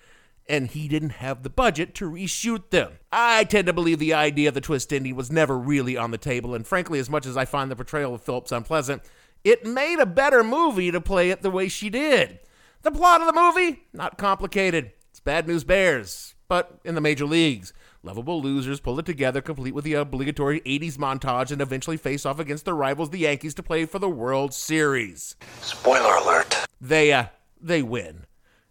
And 0.47 0.67
he 0.67 0.88
didn't 0.88 1.12
have 1.12 1.43
the 1.43 1.49
budget 1.49 1.93
to 1.95 2.10
reshoot 2.10 2.71
them. 2.71 2.93
I 3.12 3.43
tend 3.43 3.67
to 3.67 3.73
believe 3.73 3.99
the 3.99 4.13
idea 4.13 4.47
of 4.49 4.53
the 4.53 4.62
twist 4.62 4.91
ending 4.91 5.15
was 5.15 5.31
never 5.31 5.57
really 5.57 5.95
on 5.95 6.12
the 6.12 6.17
table, 6.17 6.55
and 6.55 6.65
frankly, 6.65 6.99
as 6.99 7.10
much 7.10 7.25
as 7.25 7.38
I 7.38 7.45
find 7.45 7.69
the 7.69 7.75
portrayal 7.75 8.15
of 8.15 8.21
Phillips 8.21 8.51
unpleasant, 8.51 9.03
it 9.43 9.65
made 9.65 9.99
a 9.99 10.05
better 10.05 10.43
movie 10.43 10.91
to 10.91 10.99
play 10.99 11.29
it 11.29 11.41
the 11.41 11.51
way 11.51 11.69
she 11.69 11.89
did. 11.89 12.39
The 12.84 12.91
plot 12.91 13.22
of 13.22 13.28
the 13.28 13.39
movie? 13.39 13.84
Not 13.94 14.17
complicated. 14.17 14.91
It's 15.12 15.20
Bad 15.20 15.48
News 15.48 15.63
Bears, 15.63 16.34
but 16.48 16.80
in 16.84 16.96
the 16.96 17.02
major 17.02 17.26
leagues. 17.26 17.74
Lovable 18.02 18.41
losers 18.41 18.80
pull 18.80 18.98
it 18.98 19.06
together, 19.06 19.39
complete 19.39 19.76
with 19.76 19.86
the 19.86 19.94
obligatory 19.94 20.62
80s 20.62 20.98
montage, 20.98 21.52
and 21.52 21.62
eventually 21.62 21.98
face 21.98 22.26
off 22.26 22.39
against 22.39 22.65
their 22.65 22.74
rivals, 22.74 23.12
the 23.12 23.20
Yankees, 23.20 23.54
to 23.54 23.62
play 23.62 23.86
for 23.86 24.00
the 24.00 24.10
World 24.10 24.52
Series. 24.56 25.36
Spoiler 25.62 26.15
alert. 26.15 26.65
They, 26.80 27.13
uh, 27.13 27.26
they 27.62 27.84
win. 27.84 28.26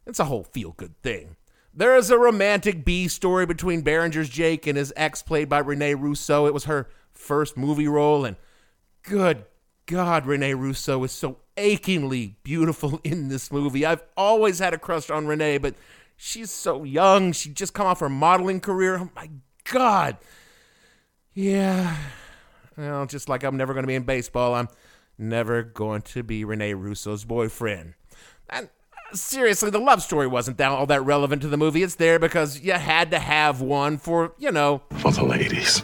It's 0.04 0.18
a 0.18 0.24
whole 0.24 0.42
feel 0.42 0.72
good 0.72 1.00
thing. 1.02 1.36
There 1.72 1.94
is 1.94 2.10
a 2.10 2.18
romantic 2.18 2.84
B 2.84 3.06
story 3.06 3.46
between 3.46 3.82
Berenger's 3.82 4.28
Jake 4.28 4.66
and 4.66 4.76
his 4.76 4.92
ex, 4.96 5.22
played 5.22 5.48
by 5.48 5.60
Rene 5.60 5.94
Russo. 5.94 6.46
It 6.46 6.54
was 6.54 6.64
her 6.64 6.88
first 7.12 7.56
movie 7.56 7.86
role, 7.86 8.24
and 8.24 8.36
good 9.04 9.44
God, 9.90 10.24
Rene 10.24 10.54
Russo 10.54 11.02
is 11.02 11.10
so 11.10 11.38
achingly 11.56 12.36
beautiful 12.44 13.00
in 13.04 13.28
this 13.28 13.50
movie. 13.50 13.84
I've 13.84 14.04
always 14.16 14.60
had 14.60 14.72
a 14.72 14.78
crush 14.78 15.10
on 15.10 15.26
Rene, 15.26 15.58
but 15.58 15.74
she's 16.16 16.52
so 16.52 16.84
young. 16.84 17.32
She 17.32 17.50
just 17.50 17.74
come 17.74 17.88
off 17.88 17.98
her 17.98 18.08
modeling 18.08 18.60
career. 18.60 18.98
Oh 18.98 19.10
my 19.16 19.28
God. 19.64 20.16
Yeah. 21.34 21.96
Well, 22.76 23.04
just 23.06 23.28
like 23.28 23.42
I'm 23.42 23.56
never 23.56 23.72
going 23.74 23.82
to 23.82 23.88
be 23.88 23.96
in 23.96 24.04
baseball, 24.04 24.54
I'm 24.54 24.68
never 25.18 25.64
going 25.64 26.02
to 26.02 26.22
be 26.22 26.44
Rene 26.44 26.74
Russo's 26.74 27.24
boyfriend. 27.24 27.94
And 28.48 28.68
uh, 29.12 29.16
seriously, 29.16 29.70
the 29.70 29.80
love 29.80 30.02
story 30.02 30.28
wasn't 30.28 30.58
that 30.58 30.70
all 30.70 30.86
that 30.86 31.04
relevant 31.04 31.42
to 31.42 31.48
the 31.48 31.56
movie. 31.56 31.82
It's 31.82 31.96
there 31.96 32.20
because 32.20 32.60
you 32.60 32.74
had 32.74 33.10
to 33.10 33.18
have 33.18 33.60
one 33.60 33.98
for, 33.98 34.34
you 34.38 34.52
know, 34.52 34.82
For 34.98 35.10
the 35.10 35.24
ladies. 35.24 35.82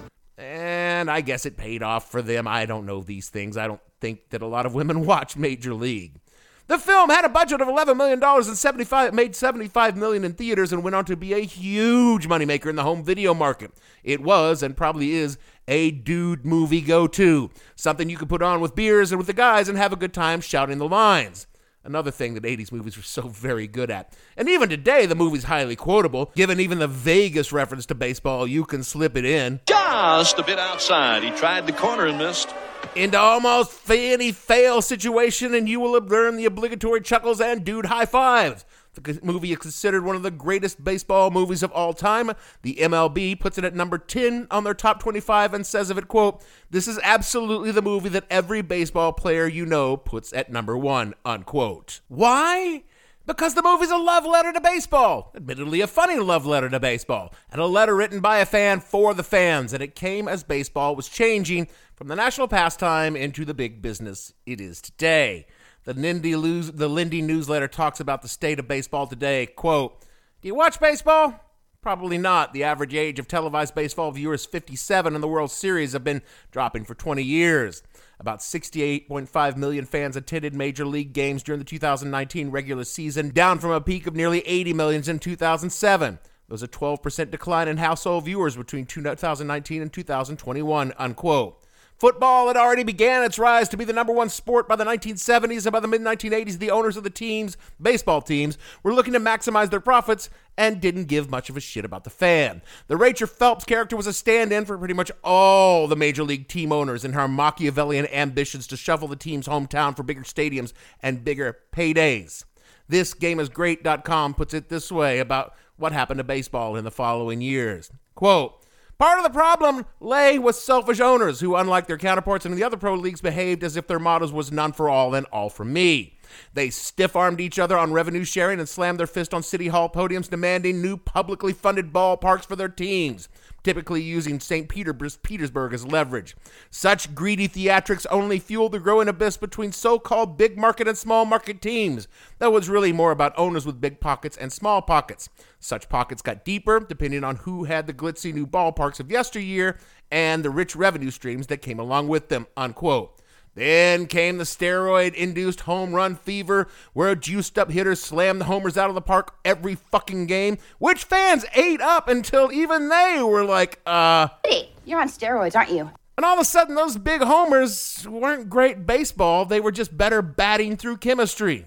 And 1.06 1.10
I 1.12 1.20
guess 1.20 1.46
it 1.46 1.56
paid 1.56 1.84
off 1.84 2.10
for 2.10 2.20
them. 2.20 2.48
I 2.48 2.66
don't 2.66 2.84
know 2.84 3.00
these 3.00 3.28
things. 3.28 3.56
I 3.56 3.68
don't 3.68 3.80
think 4.00 4.30
that 4.30 4.42
a 4.42 4.46
lot 4.46 4.66
of 4.66 4.74
women 4.74 5.06
watch 5.06 5.36
Major 5.36 5.72
League. 5.72 6.20
The 6.66 6.78
film 6.78 7.10
had 7.10 7.24
a 7.24 7.28
budget 7.28 7.60
of 7.60 7.68
$11 7.68 7.96
million 7.96 8.20
and 8.20 8.44
75 8.58 9.14
made 9.14 9.36
75 9.36 9.96
million 9.96 10.24
in 10.24 10.32
theaters 10.32 10.72
and 10.72 10.82
went 10.82 10.96
on 10.96 11.04
to 11.04 11.16
be 11.16 11.32
a 11.32 11.38
huge 11.38 12.28
moneymaker 12.28 12.66
in 12.66 12.74
the 12.74 12.82
home 12.82 13.04
video 13.04 13.34
market. 13.34 13.70
It 14.02 14.20
was 14.20 14.64
and 14.64 14.76
probably 14.76 15.12
is 15.12 15.38
a 15.68 15.92
dude 15.92 16.44
movie 16.44 16.80
go-to, 16.80 17.50
something 17.76 18.10
you 18.10 18.16
could 18.16 18.28
put 18.28 18.42
on 18.42 18.60
with 18.60 18.74
beers 18.74 19.12
and 19.12 19.18
with 19.18 19.28
the 19.28 19.32
guys 19.32 19.68
and 19.68 19.78
have 19.78 19.92
a 19.92 19.96
good 19.96 20.12
time 20.12 20.40
shouting 20.40 20.78
the 20.78 20.88
lines. 20.88 21.46
Another 21.86 22.10
thing 22.10 22.34
that 22.34 22.42
80s 22.42 22.72
movies 22.72 22.96
were 22.96 23.04
so 23.04 23.28
very 23.28 23.68
good 23.68 23.92
at. 23.92 24.12
And 24.36 24.48
even 24.48 24.68
today, 24.68 25.06
the 25.06 25.14
movie's 25.14 25.44
highly 25.44 25.76
quotable. 25.76 26.32
Given 26.34 26.58
even 26.58 26.80
the 26.80 26.88
vaguest 26.88 27.52
reference 27.52 27.86
to 27.86 27.94
baseball, 27.94 28.44
you 28.44 28.64
can 28.64 28.82
slip 28.82 29.16
it 29.16 29.24
in. 29.24 29.60
Just 29.66 30.36
a 30.40 30.42
bit 30.42 30.58
outside. 30.58 31.22
He 31.22 31.30
tried 31.30 31.68
the 31.68 31.72
corner 31.72 32.06
and 32.06 32.18
missed. 32.18 32.52
Into 32.96 33.18
almost 33.18 33.88
any 33.88 34.32
fail 34.32 34.82
situation, 34.82 35.54
and 35.54 35.68
you 35.68 35.78
will 35.78 35.92
learn 35.92 36.36
the 36.36 36.44
obligatory 36.44 37.02
chuckles 37.02 37.40
and 37.40 37.64
dude 37.64 37.86
high 37.86 38.06
fives. 38.06 38.64
The 38.96 39.20
movie 39.22 39.52
is 39.52 39.58
considered 39.58 40.04
one 40.04 40.16
of 40.16 40.22
the 40.22 40.30
greatest 40.30 40.82
baseball 40.82 41.30
movies 41.30 41.62
of 41.62 41.70
all 41.72 41.92
time. 41.92 42.32
The 42.62 42.76
MLB 42.80 43.38
puts 43.38 43.58
it 43.58 43.64
at 43.64 43.74
number 43.74 43.98
10 43.98 44.48
on 44.50 44.64
their 44.64 44.74
top 44.74 45.00
25 45.00 45.54
and 45.54 45.66
says 45.66 45.90
of 45.90 45.98
it, 45.98 46.08
quote, 46.08 46.42
This 46.70 46.88
is 46.88 46.98
absolutely 47.02 47.70
the 47.70 47.82
movie 47.82 48.08
that 48.10 48.26
every 48.30 48.62
baseball 48.62 49.12
player 49.12 49.46
you 49.46 49.66
know 49.66 49.96
puts 49.96 50.32
at 50.32 50.50
number 50.50 50.76
one, 50.76 51.14
unquote. 51.24 52.00
Why? 52.08 52.82
Because 53.26 53.54
the 53.54 53.62
movie's 53.62 53.90
a 53.90 53.96
love 53.96 54.24
letter 54.24 54.52
to 54.52 54.60
baseball. 54.60 55.32
Admittedly, 55.34 55.80
a 55.80 55.88
funny 55.88 56.16
love 56.16 56.46
letter 56.46 56.68
to 56.68 56.78
baseball. 56.78 57.34
And 57.50 57.60
a 57.60 57.66
letter 57.66 57.96
written 57.96 58.20
by 58.20 58.38
a 58.38 58.46
fan 58.46 58.78
for 58.78 59.14
the 59.14 59.24
fans. 59.24 59.72
And 59.72 59.82
it 59.82 59.96
came 59.96 60.28
as 60.28 60.44
baseball 60.44 60.94
was 60.94 61.08
changing 61.08 61.66
from 61.96 62.06
the 62.06 62.14
national 62.14 62.46
pastime 62.46 63.16
into 63.16 63.44
the 63.44 63.54
big 63.54 63.82
business 63.82 64.32
it 64.46 64.60
is 64.60 64.80
today. 64.80 65.46
The 65.86 65.94
Lindy, 65.94 66.34
Luz- 66.34 66.72
the 66.72 66.88
Lindy 66.88 67.22
newsletter 67.22 67.68
talks 67.68 68.00
about 68.00 68.20
the 68.20 68.28
state 68.28 68.58
of 68.58 68.66
baseball 68.66 69.06
today. 69.06 69.46
Quote, 69.46 70.00
Do 70.42 70.48
you 70.48 70.54
watch 70.54 70.80
baseball? 70.80 71.40
Probably 71.80 72.18
not. 72.18 72.52
The 72.52 72.64
average 72.64 72.92
age 72.92 73.20
of 73.20 73.28
televised 73.28 73.72
baseball 73.72 74.10
viewers 74.10 74.44
57, 74.44 75.14
and 75.14 75.22
the 75.22 75.28
World 75.28 75.52
Series 75.52 75.92
have 75.92 76.02
been 76.02 76.22
dropping 76.50 76.86
for 76.86 76.96
20 76.96 77.22
years. 77.22 77.84
About 78.18 78.40
68.5 78.40 79.56
million 79.56 79.84
fans 79.84 80.16
attended 80.16 80.54
major 80.54 80.84
league 80.84 81.12
games 81.12 81.44
during 81.44 81.60
the 81.60 81.64
2019 81.64 82.50
regular 82.50 82.82
season, 82.82 83.30
down 83.30 83.60
from 83.60 83.70
a 83.70 83.80
peak 83.80 84.08
of 84.08 84.16
nearly 84.16 84.40
80 84.40 84.72
million 84.72 85.08
in 85.08 85.20
2007. 85.20 86.14
There 86.14 86.20
was 86.48 86.64
a 86.64 86.68
12% 86.68 87.30
decline 87.30 87.68
in 87.68 87.76
household 87.76 88.24
viewers 88.24 88.56
between 88.56 88.86
2019 88.86 89.82
and 89.82 89.92
2021, 89.92 90.92
unquote. 90.98 91.62
Football 91.98 92.48
had 92.48 92.58
already 92.58 92.84
began 92.84 93.22
its 93.22 93.38
rise 93.38 93.70
to 93.70 93.76
be 93.76 93.84
the 93.84 93.92
number 93.92 94.12
one 94.12 94.28
sport 94.28 94.68
by 94.68 94.76
the 94.76 94.84
1970s, 94.84 95.64
and 95.64 95.72
by 95.72 95.80
the 95.80 95.88
mid 95.88 96.02
1980s, 96.02 96.58
the 96.58 96.70
owners 96.70 96.96
of 96.98 97.04
the 97.04 97.10
teams, 97.10 97.56
baseball 97.80 98.20
teams, 98.20 98.58
were 98.82 98.92
looking 98.92 99.14
to 99.14 99.20
maximize 99.20 99.70
their 99.70 99.80
profits 99.80 100.28
and 100.58 100.80
didn't 100.80 101.04
give 101.04 101.30
much 101.30 101.48
of 101.48 101.56
a 101.56 101.60
shit 101.60 101.86
about 101.86 102.04
the 102.04 102.10
fan. 102.10 102.60
The 102.88 102.98
Rachel 102.98 103.26
Phelps 103.26 103.64
character 103.64 103.96
was 103.96 104.06
a 104.06 104.12
stand 104.12 104.52
in 104.52 104.66
for 104.66 104.76
pretty 104.76 104.94
much 104.94 105.10
all 105.24 105.88
the 105.88 105.96
major 105.96 106.22
league 106.22 106.48
team 106.48 106.70
owners 106.70 107.04
in 107.04 107.14
her 107.14 107.26
Machiavellian 107.26 108.06
ambitions 108.08 108.66
to 108.68 108.76
shuffle 108.76 109.08
the 109.08 109.16
team's 109.16 109.48
hometown 109.48 109.96
for 109.96 110.02
bigger 110.02 110.22
stadiums 110.22 110.74
and 111.02 111.24
bigger 111.24 111.58
paydays. 111.72 112.44
This 112.88 113.14
GameIsGreat.com 113.14 114.34
puts 114.34 114.52
it 114.52 114.68
this 114.68 114.92
way 114.92 115.18
about 115.18 115.54
what 115.76 115.92
happened 115.92 116.18
to 116.18 116.24
baseball 116.24 116.76
in 116.76 116.84
the 116.84 116.90
following 116.90 117.40
years. 117.40 117.90
Quote, 118.14 118.62
Part 118.98 119.18
of 119.18 119.24
the 119.24 119.30
problem 119.30 119.84
lay 120.00 120.38
with 120.38 120.56
selfish 120.56 121.00
owners 121.00 121.40
who, 121.40 121.54
unlike 121.54 121.86
their 121.86 121.98
counterparts 121.98 122.46
in 122.46 122.54
the 122.54 122.64
other 122.64 122.78
pro 122.78 122.94
leagues, 122.94 123.20
behaved 123.20 123.62
as 123.62 123.76
if 123.76 123.86
their 123.86 123.98
motto 123.98 124.30
was 124.32 124.50
none 124.50 124.72
for 124.72 124.88
all 124.88 125.14
and 125.14 125.26
all 125.26 125.50
for 125.50 125.66
me. 125.66 126.15
They 126.54 126.70
stiff 126.70 127.16
armed 127.16 127.40
each 127.40 127.58
other 127.58 127.76
on 127.76 127.92
revenue 127.92 128.24
sharing 128.24 128.58
and 128.58 128.68
slammed 128.68 129.00
their 129.00 129.06
fist 129.06 129.34
on 129.34 129.42
city 129.42 129.68
hall 129.68 129.88
podiums 129.88 130.30
demanding 130.30 130.82
new 130.82 130.96
publicly 130.96 131.52
funded 131.52 131.92
ballparks 131.92 132.44
for 132.44 132.56
their 132.56 132.68
teams, 132.68 133.28
typically 133.62 134.02
using 134.02 134.40
St. 134.40 134.68
Petersburg 134.68 135.72
as 135.72 135.86
leverage. 135.86 136.36
Such 136.70 137.14
greedy 137.14 137.48
theatrics 137.48 138.06
only 138.10 138.38
fueled 138.38 138.72
the 138.72 138.78
growing 138.78 139.08
abyss 139.08 139.36
between 139.36 139.72
so 139.72 139.98
called 139.98 140.38
big 140.38 140.56
market 140.56 140.88
and 140.88 140.96
small 140.96 141.24
market 141.24 141.60
teams. 141.60 142.08
That 142.38 142.52
was 142.52 142.68
really 142.68 142.92
more 142.92 143.10
about 143.10 143.38
owners 143.38 143.66
with 143.66 143.80
big 143.80 144.00
pockets 144.00 144.36
and 144.36 144.52
small 144.52 144.82
pockets. 144.82 145.28
Such 145.58 145.88
pockets 145.88 146.22
got 146.22 146.44
deeper 146.44 146.80
depending 146.80 147.24
on 147.24 147.36
who 147.36 147.64
had 147.64 147.86
the 147.86 147.94
glitzy 147.94 148.32
new 148.32 148.46
ballparks 148.46 149.00
of 149.00 149.10
yesteryear 149.10 149.78
and 150.10 150.44
the 150.44 150.50
rich 150.50 150.76
revenue 150.76 151.10
streams 151.10 151.48
that 151.48 151.62
came 151.62 151.80
along 151.80 152.08
with 152.08 152.28
them. 152.28 152.46
Unquote. 152.56 153.20
Then 153.56 154.06
came 154.06 154.36
the 154.36 154.44
steroid 154.44 155.14
induced 155.14 155.60
home 155.60 155.94
run 155.94 156.14
fever, 156.14 156.68
where 156.92 157.14
juiced 157.14 157.58
up 157.58 157.70
hitters 157.70 158.02
slammed 158.02 158.42
the 158.42 158.44
homers 158.44 158.76
out 158.76 158.90
of 158.90 158.94
the 158.94 159.00
park 159.00 159.34
every 159.46 159.74
fucking 159.74 160.26
game, 160.26 160.58
which 160.78 161.04
fans 161.04 161.46
ate 161.54 161.80
up 161.80 162.06
until 162.06 162.52
even 162.52 162.90
they 162.90 163.22
were 163.22 163.44
like, 163.44 163.80
uh. 163.86 164.28
Hey, 164.44 164.68
you're 164.84 165.00
on 165.00 165.08
steroids, 165.08 165.56
aren't 165.56 165.70
you? 165.70 165.90
And 166.18 166.24
all 166.26 166.34
of 166.34 166.38
a 166.38 166.44
sudden, 166.44 166.74
those 166.74 166.98
big 166.98 167.22
homers 167.22 168.06
weren't 168.06 168.50
great 168.50 168.86
baseball, 168.86 169.46
they 169.46 169.60
were 169.60 169.72
just 169.72 169.96
better 169.96 170.20
batting 170.20 170.76
through 170.76 170.98
chemistry. 170.98 171.64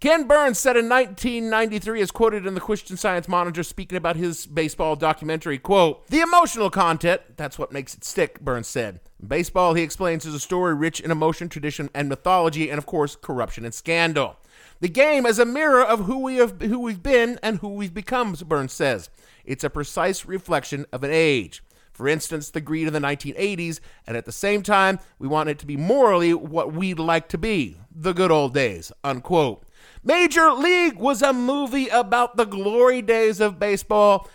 Ken 0.00 0.26
Burns 0.26 0.58
said 0.58 0.78
in 0.78 0.88
1993, 0.88 2.00
as 2.00 2.10
quoted 2.10 2.46
in 2.46 2.54
the 2.54 2.60
Christian 2.60 2.96
Science 2.96 3.28
Monitor, 3.28 3.62
speaking 3.62 3.98
about 3.98 4.16
his 4.16 4.46
baseball 4.46 4.96
documentary, 4.96 5.58
quote, 5.58 6.06
The 6.06 6.20
emotional 6.20 6.70
content, 6.70 7.20
that's 7.36 7.58
what 7.58 7.70
makes 7.70 7.92
it 7.94 8.02
stick, 8.02 8.40
Burns 8.40 8.66
said. 8.66 9.00
Baseball, 9.24 9.74
he 9.74 9.82
explains, 9.82 10.24
is 10.24 10.34
a 10.34 10.40
story 10.40 10.74
rich 10.74 11.00
in 11.00 11.10
emotion, 11.10 11.50
tradition, 11.50 11.90
and 11.94 12.08
mythology, 12.08 12.70
and 12.70 12.78
of 12.78 12.86
course, 12.86 13.14
corruption 13.14 13.66
and 13.66 13.74
scandal. 13.74 14.38
The 14.80 14.88
game 14.88 15.26
is 15.26 15.38
a 15.38 15.44
mirror 15.44 15.84
of 15.84 16.06
who 16.06 16.20
we 16.20 16.36
have, 16.36 16.62
who 16.62 16.78
we've 16.78 17.02
been 17.02 17.38
and 17.42 17.58
who 17.58 17.68
we've 17.68 17.92
become, 17.92 18.32
Burns 18.32 18.72
says. 18.72 19.10
It's 19.44 19.64
a 19.64 19.68
precise 19.68 20.24
reflection 20.24 20.86
of 20.94 21.04
an 21.04 21.10
age. 21.12 21.62
For 21.92 22.08
instance, 22.08 22.48
the 22.48 22.62
greed 22.62 22.86
of 22.86 22.94
the 22.94 23.00
1980s, 23.00 23.80
and 24.06 24.16
at 24.16 24.24
the 24.24 24.32
same 24.32 24.62
time, 24.62 24.98
we 25.18 25.28
want 25.28 25.50
it 25.50 25.58
to 25.58 25.66
be 25.66 25.76
morally 25.76 26.32
what 26.32 26.72
we'd 26.72 26.98
like 26.98 27.28
to 27.28 27.36
be, 27.36 27.76
the 27.94 28.14
good 28.14 28.30
old 28.30 28.54
days, 28.54 28.90
unquote. 29.04 29.66
Major 30.02 30.52
League 30.52 30.96
was 30.96 31.20
a 31.20 31.32
movie 31.32 31.88
about 31.88 32.36
the 32.36 32.46
glory 32.46 33.02
days 33.02 33.38
of 33.38 33.58
baseball 33.58 34.28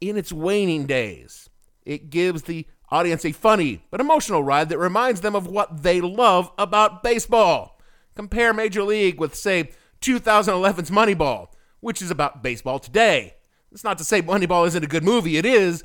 in 0.00 0.16
its 0.16 0.32
waning 0.32 0.84
days. 0.86 1.48
It 1.84 2.10
gives 2.10 2.42
the 2.42 2.66
audience 2.90 3.24
a 3.24 3.30
funny 3.30 3.84
but 3.90 4.00
emotional 4.00 4.42
ride 4.42 4.68
that 4.68 4.78
reminds 4.78 5.20
them 5.20 5.36
of 5.36 5.46
what 5.46 5.82
they 5.84 6.00
love 6.00 6.50
about 6.58 7.04
baseball. 7.04 7.80
Compare 8.16 8.52
Major 8.52 8.82
League 8.82 9.20
with, 9.20 9.36
say, 9.36 9.70
2011's 10.00 10.90
Moneyball, 10.90 11.48
which 11.78 12.02
is 12.02 12.10
about 12.10 12.42
baseball 12.42 12.80
today. 12.80 13.34
It's 13.70 13.84
not 13.84 13.98
to 13.98 14.04
say 14.04 14.22
Moneyball 14.22 14.66
isn't 14.66 14.84
a 14.84 14.88
good 14.88 15.04
movie, 15.04 15.36
it 15.36 15.46
is, 15.46 15.84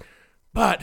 but 0.52 0.82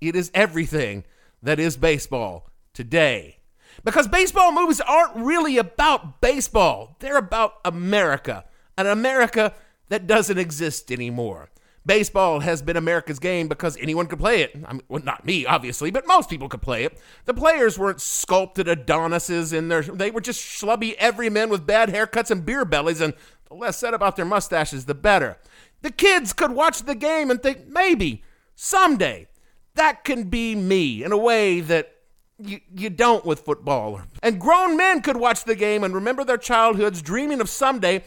it 0.00 0.16
is 0.16 0.32
everything 0.34 1.04
that 1.42 1.60
is 1.60 1.76
baseball 1.76 2.50
today. 2.74 3.38
Because 3.82 4.08
baseball 4.08 4.52
movies 4.52 4.80
aren't 4.80 5.16
really 5.16 5.58
about 5.58 6.20
baseball, 6.20 6.96
they're 7.00 7.16
about 7.16 7.54
America, 7.64 8.44
an 8.78 8.86
America 8.86 9.54
that 9.88 10.06
doesn't 10.06 10.38
exist 10.38 10.92
anymore. 10.92 11.50
Baseball 11.86 12.40
has 12.40 12.62
been 12.62 12.78
America's 12.78 13.18
game 13.18 13.46
because 13.46 13.76
anyone 13.76 14.06
could 14.06 14.18
play 14.18 14.40
it. 14.40 14.56
I 14.64 14.72
mean, 14.72 14.82
well, 14.88 15.02
not 15.02 15.26
me, 15.26 15.44
obviously, 15.44 15.90
but 15.90 16.06
most 16.06 16.30
people 16.30 16.48
could 16.48 16.62
play 16.62 16.84
it. 16.84 16.98
The 17.26 17.34
players 17.34 17.78
weren't 17.78 18.00
sculpted 18.00 18.68
Adonises 18.68 19.52
in 19.52 19.68
their. 19.68 19.82
They 19.82 20.10
were 20.10 20.22
just 20.22 20.40
schlubby 20.40 20.94
everymen 20.94 21.50
with 21.50 21.66
bad 21.66 21.90
haircuts 21.90 22.30
and 22.30 22.46
beer 22.46 22.64
bellies, 22.64 23.02
and 23.02 23.12
the 23.48 23.54
less 23.54 23.78
said 23.78 23.92
about 23.92 24.16
their 24.16 24.24
mustaches, 24.24 24.86
the 24.86 24.94
better. 24.94 25.36
The 25.82 25.90
kids 25.90 26.32
could 26.32 26.52
watch 26.52 26.84
the 26.84 26.94
game 26.94 27.30
and 27.30 27.42
think, 27.42 27.66
maybe, 27.66 28.24
someday, 28.54 29.26
that 29.74 30.04
can 30.04 30.30
be 30.30 30.54
me 30.54 31.04
in 31.04 31.12
a 31.12 31.18
way 31.18 31.60
that 31.60 31.93
you, 32.38 32.60
you 32.74 32.90
don't 32.90 33.24
with 33.24 33.40
football. 33.40 34.02
And 34.22 34.40
grown 34.40 34.76
men 34.76 35.00
could 35.02 35.16
watch 35.16 35.44
the 35.44 35.54
game 35.54 35.84
and 35.84 35.94
remember 35.94 36.24
their 36.24 36.38
childhoods 36.38 37.02
dreaming 37.02 37.40
of 37.40 37.48
someday 37.48 38.04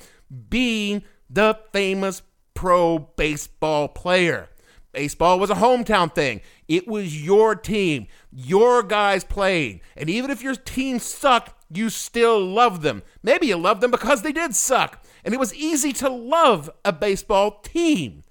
being 0.49 1.03
the 1.29 1.59
famous 1.71 2.21
pro 2.53 2.99
baseball 2.99 3.87
player. 3.87 4.49
Baseball 4.91 5.39
was 5.39 5.51
a 5.51 5.55
hometown 5.55 6.13
thing. 6.13 6.41
It 6.67 6.87
was 6.87 7.23
your 7.23 7.55
team. 7.55 8.07
Your 8.31 8.81
guys 8.81 9.23
playing. 9.23 9.81
And 9.95 10.09
even 10.09 10.31
if 10.31 10.41
your 10.41 10.55
team 10.55 10.99
sucked, 10.99 11.53
you 11.69 11.89
still 11.89 12.43
loved 12.43 12.81
them. 12.81 13.03
Maybe 13.21 13.47
you 13.47 13.57
loved 13.57 13.81
them 13.81 13.91
because 13.91 14.21
they 14.21 14.31
did 14.31 14.55
suck. 14.55 15.05
And 15.23 15.33
it 15.33 15.39
was 15.39 15.53
easy 15.53 15.93
to 15.93 16.09
love 16.09 16.69
a 16.83 16.93
baseball 16.93 17.59
team. 17.61 18.23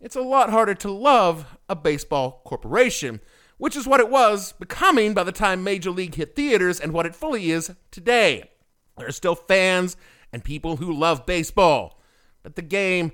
It's 0.00 0.16
a 0.16 0.20
lot 0.20 0.50
harder 0.50 0.74
to 0.74 0.90
love 0.90 1.56
a 1.68 1.74
baseball 1.74 2.42
corporation, 2.44 3.20
which 3.58 3.76
is 3.76 3.86
what 3.86 4.00
it 4.00 4.10
was 4.10 4.52
becoming 4.52 5.14
by 5.14 5.22
the 5.22 5.32
time 5.32 5.64
Major 5.64 5.90
League 5.90 6.14
hit 6.14 6.34
theaters 6.34 6.80
and 6.80 6.92
what 6.92 7.06
it 7.06 7.14
fully 7.14 7.50
is 7.50 7.72
today. 7.90 8.50
There 8.96 9.06
are 9.06 9.12
still 9.12 9.34
fans 9.34 9.96
and 10.32 10.44
people 10.44 10.76
who 10.76 10.92
love 10.92 11.26
baseball, 11.26 12.00
but 12.42 12.56
the 12.56 12.62
game 12.62 13.12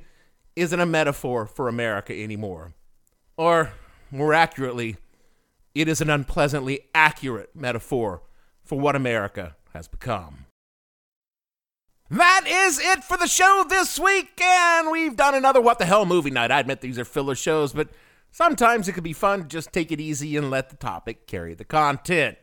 isn't 0.56 0.80
a 0.80 0.86
metaphor 0.86 1.46
for 1.46 1.68
America 1.68 2.12
anymore. 2.12 2.74
Or, 3.36 3.72
more 4.10 4.34
accurately, 4.34 4.96
it 5.74 5.88
is 5.88 6.00
an 6.00 6.10
unpleasantly 6.10 6.80
accurate 6.94 7.54
metaphor 7.54 8.22
for 8.64 8.78
what 8.78 8.96
America 8.96 9.56
has 9.72 9.88
become. 9.88 10.46
That 12.10 12.44
is 12.46 12.80
it 12.80 13.04
for 13.04 13.16
the 13.16 13.28
show 13.28 13.64
this 13.68 13.98
week, 13.98 14.40
and 14.40 14.90
we've 14.90 15.14
done 15.14 15.36
another 15.36 15.60
What 15.60 15.78
the 15.78 15.86
Hell 15.86 16.06
movie 16.06 16.30
night. 16.30 16.50
I 16.50 16.58
admit 16.58 16.80
these 16.80 16.98
are 16.98 17.04
filler 17.04 17.36
shows, 17.36 17.72
but 17.72 17.88
sometimes 18.30 18.88
it 18.88 18.92
can 18.92 19.04
be 19.04 19.12
fun 19.12 19.42
to 19.42 19.48
just 19.48 19.72
take 19.72 19.92
it 19.92 20.00
easy 20.00 20.36
and 20.36 20.50
let 20.50 20.70
the 20.70 20.76
topic 20.76 21.26
carry 21.26 21.54
the 21.54 21.64
content. 21.64 22.36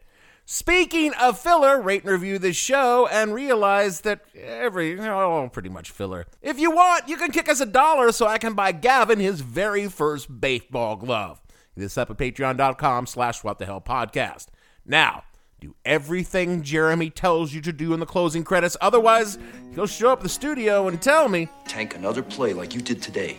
Speaking 0.49 1.13
of 1.15 1.37
filler, 1.37 1.81
rate 1.81 2.03
and 2.03 2.11
review 2.11 2.39
this 2.39 2.55
show 2.55 3.05
and 3.07 3.33
realize 3.33 4.01
that 4.01 4.21
every, 4.33 4.97
oh, 4.97 5.49
pretty 5.51 5.67
much 5.67 5.91
filler. 5.91 6.25
If 6.41 6.57
you 6.57 6.71
want, 6.71 7.09
you 7.09 7.17
can 7.17 7.31
kick 7.31 7.49
us 7.49 7.59
a 7.59 7.65
dollar 7.65 8.13
so 8.13 8.27
I 8.27 8.37
can 8.37 8.53
buy 8.53 8.71
Gavin 8.71 9.19
his 9.19 9.41
very 9.41 9.89
first 9.89 10.39
baseball 10.39 10.95
glove. 10.95 11.41
This 11.75 11.97
up 11.97 12.09
at 12.09 12.17
patreon.com 12.17 13.07
slash 13.07 13.43
what 13.43 13.59
the 13.59 13.65
hell 13.65 13.81
podcast. 13.81 14.47
Now, 14.85 15.23
do 15.59 15.75
everything 15.83 16.61
Jeremy 16.61 17.09
tells 17.09 17.53
you 17.53 17.59
to 17.61 17.73
do 17.73 17.93
in 17.93 17.99
the 17.99 18.05
closing 18.05 18.45
credits. 18.45 18.77
Otherwise, 18.79 19.37
he'll 19.75 19.85
show 19.85 20.11
up 20.11 20.21
the 20.21 20.29
studio 20.29 20.87
and 20.87 21.01
tell 21.01 21.27
me 21.27 21.49
Tank 21.67 21.95
another 21.95 22.23
play 22.23 22.53
like 22.53 22.73
you 22.73 22.81
did 22.81 23.01
today. 23.01 23.37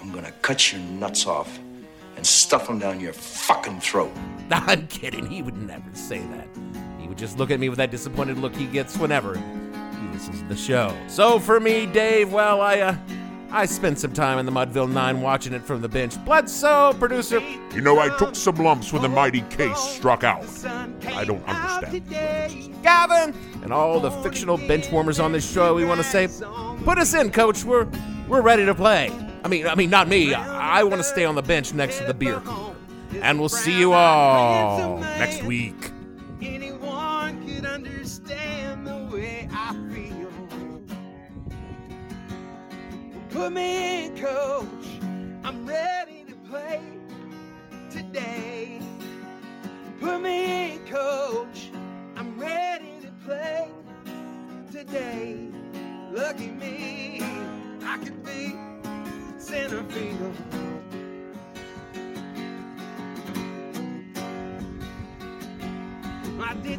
I'm 0.00 0.12
gonna 0.12 0.32
cut 0.42 0.72
your 0.72 0.80
nuts 0.82 1.26
off 1.26 1.58
and 2.16 2.26
stuff 2.26 2.66
them 2.66 2.78
down 2.78 3.00
your 3.00 3.12
fucking 3.12 3.80
throat. 3.80 4.12
I'm 4.50 4.86
kidding. 4.88 5.26
He 5.26 5.42
would 5.42 5.56
never 5.56 5.92
say 5.92 6.18
that. 6.18 6.48
He 7.00 7.08
would 7.08 7.18
just 7.18 7.38
look 7.38 7.50
at 7.50 7.60
me 7.60 7.68
with 7.68 7.78
that 7.78 7.90
disappointed 7.90 8.38
look 8.38 8.54
he 8.54 8.66
gets 8.66 8.96
whenever 8.96 9.36
he 9.36 10.08
listens 10.12 10.40
to 10.40 10.46
the 10.46 10.56
show. 10.56 10.96
So 11.08 11.38
for 11.38 11.60
me, 11.60 11.86
Dave, 11.86 12.32
well, 12.32 12.60
I 12.60 12.80
uh, 12.80 12.96
I 13.50 13.64
spent 13.64 13.98
some 13.98 14.12
time 14.12 14.38
in 14.38 14.46
the 14.46 14.52
Mudville 14.52 14.90
Nine 14.90 15.22
watching 15.22 15.54
it 15.54 15.64
from 15.64 15.80
the 15.80 15.88
bench. 15.88 16.22
Bledsoe, 16.24 16.92
producer. 16.92 17.40
You 17.74 17.80
know, 17.80 17.98
I 17.98 18.14
took 18.18 18.34
some 18.34 18.56
lumps 18.56 18.92
when 18.92 19.00
the 19.00 19.08
mighty 19.08 19.40
case 19.42 19.78
struck 19.78 20.22
out. 20.22 20.44
I 21.06 21.24
don't 21.24 21.42
understand. 21.48 22.82
Gavin, 22.82 23.34
and 23.62 23.72
all 23.72 24.00
the 24.00 24.10
fictional 24.10 24.58
bench 24.58 24.92
warmers 24.92 25.18
on 25.18 25.32
this 25.32 25.50
show, 25.50 25.74
we 25.74 25.84
want 25.86 25.98
to 25.98 26.04
say, 26.04 26.28
put 26.84 26.98
us 26.98 27.14
in, 27.14 27.30
coach. 27.30 27.64
We're 27.64 27.88
we're 28.28 28.42
ready 28.42 28.64
to 28.66 28.74
play. 28.74 29.10
I 29.44 29.48
mean, 29.48 29.66
I 29.66 29.74
mean, 29.74 29.90
not 29.90 30.08
me. 30.08 30.34
I, 30.34 30.82
want 30.82 31.00
to 31.00 31.04
stay 31.04 31.24
on 31.24 31.34
the 31.34 31.42
bench 31.42 31.72
next 31.72 31.98
to 31.98 32.04
the 32.04 32.14
beer 32.14 32.40
cooler. 32.40 32.74
And 33.22 33.38
we'll 33.40 33.48
see 33.48 33.78
you 33.78 33.92
all 33.92 34.98
next 34.98 35.42
week. 35.42 35.90
Anyone 36.42 37.46
could 37.46 37.64
understand 37.64 38.86
the 38.86 39.08
way 39.10 39.48
I 39.52 39.72
feel. 39.92 40.30
Put 43.30 43.52
me 43.52 44.06
in, 44.06 44.18
coach. 44.18 44.66
I'm 45.44 45.66
ready 45.66 46.17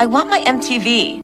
I 0.00 0.06
want 0.06 0.30
my 0.30 0.40
MTV. 0.40 1.20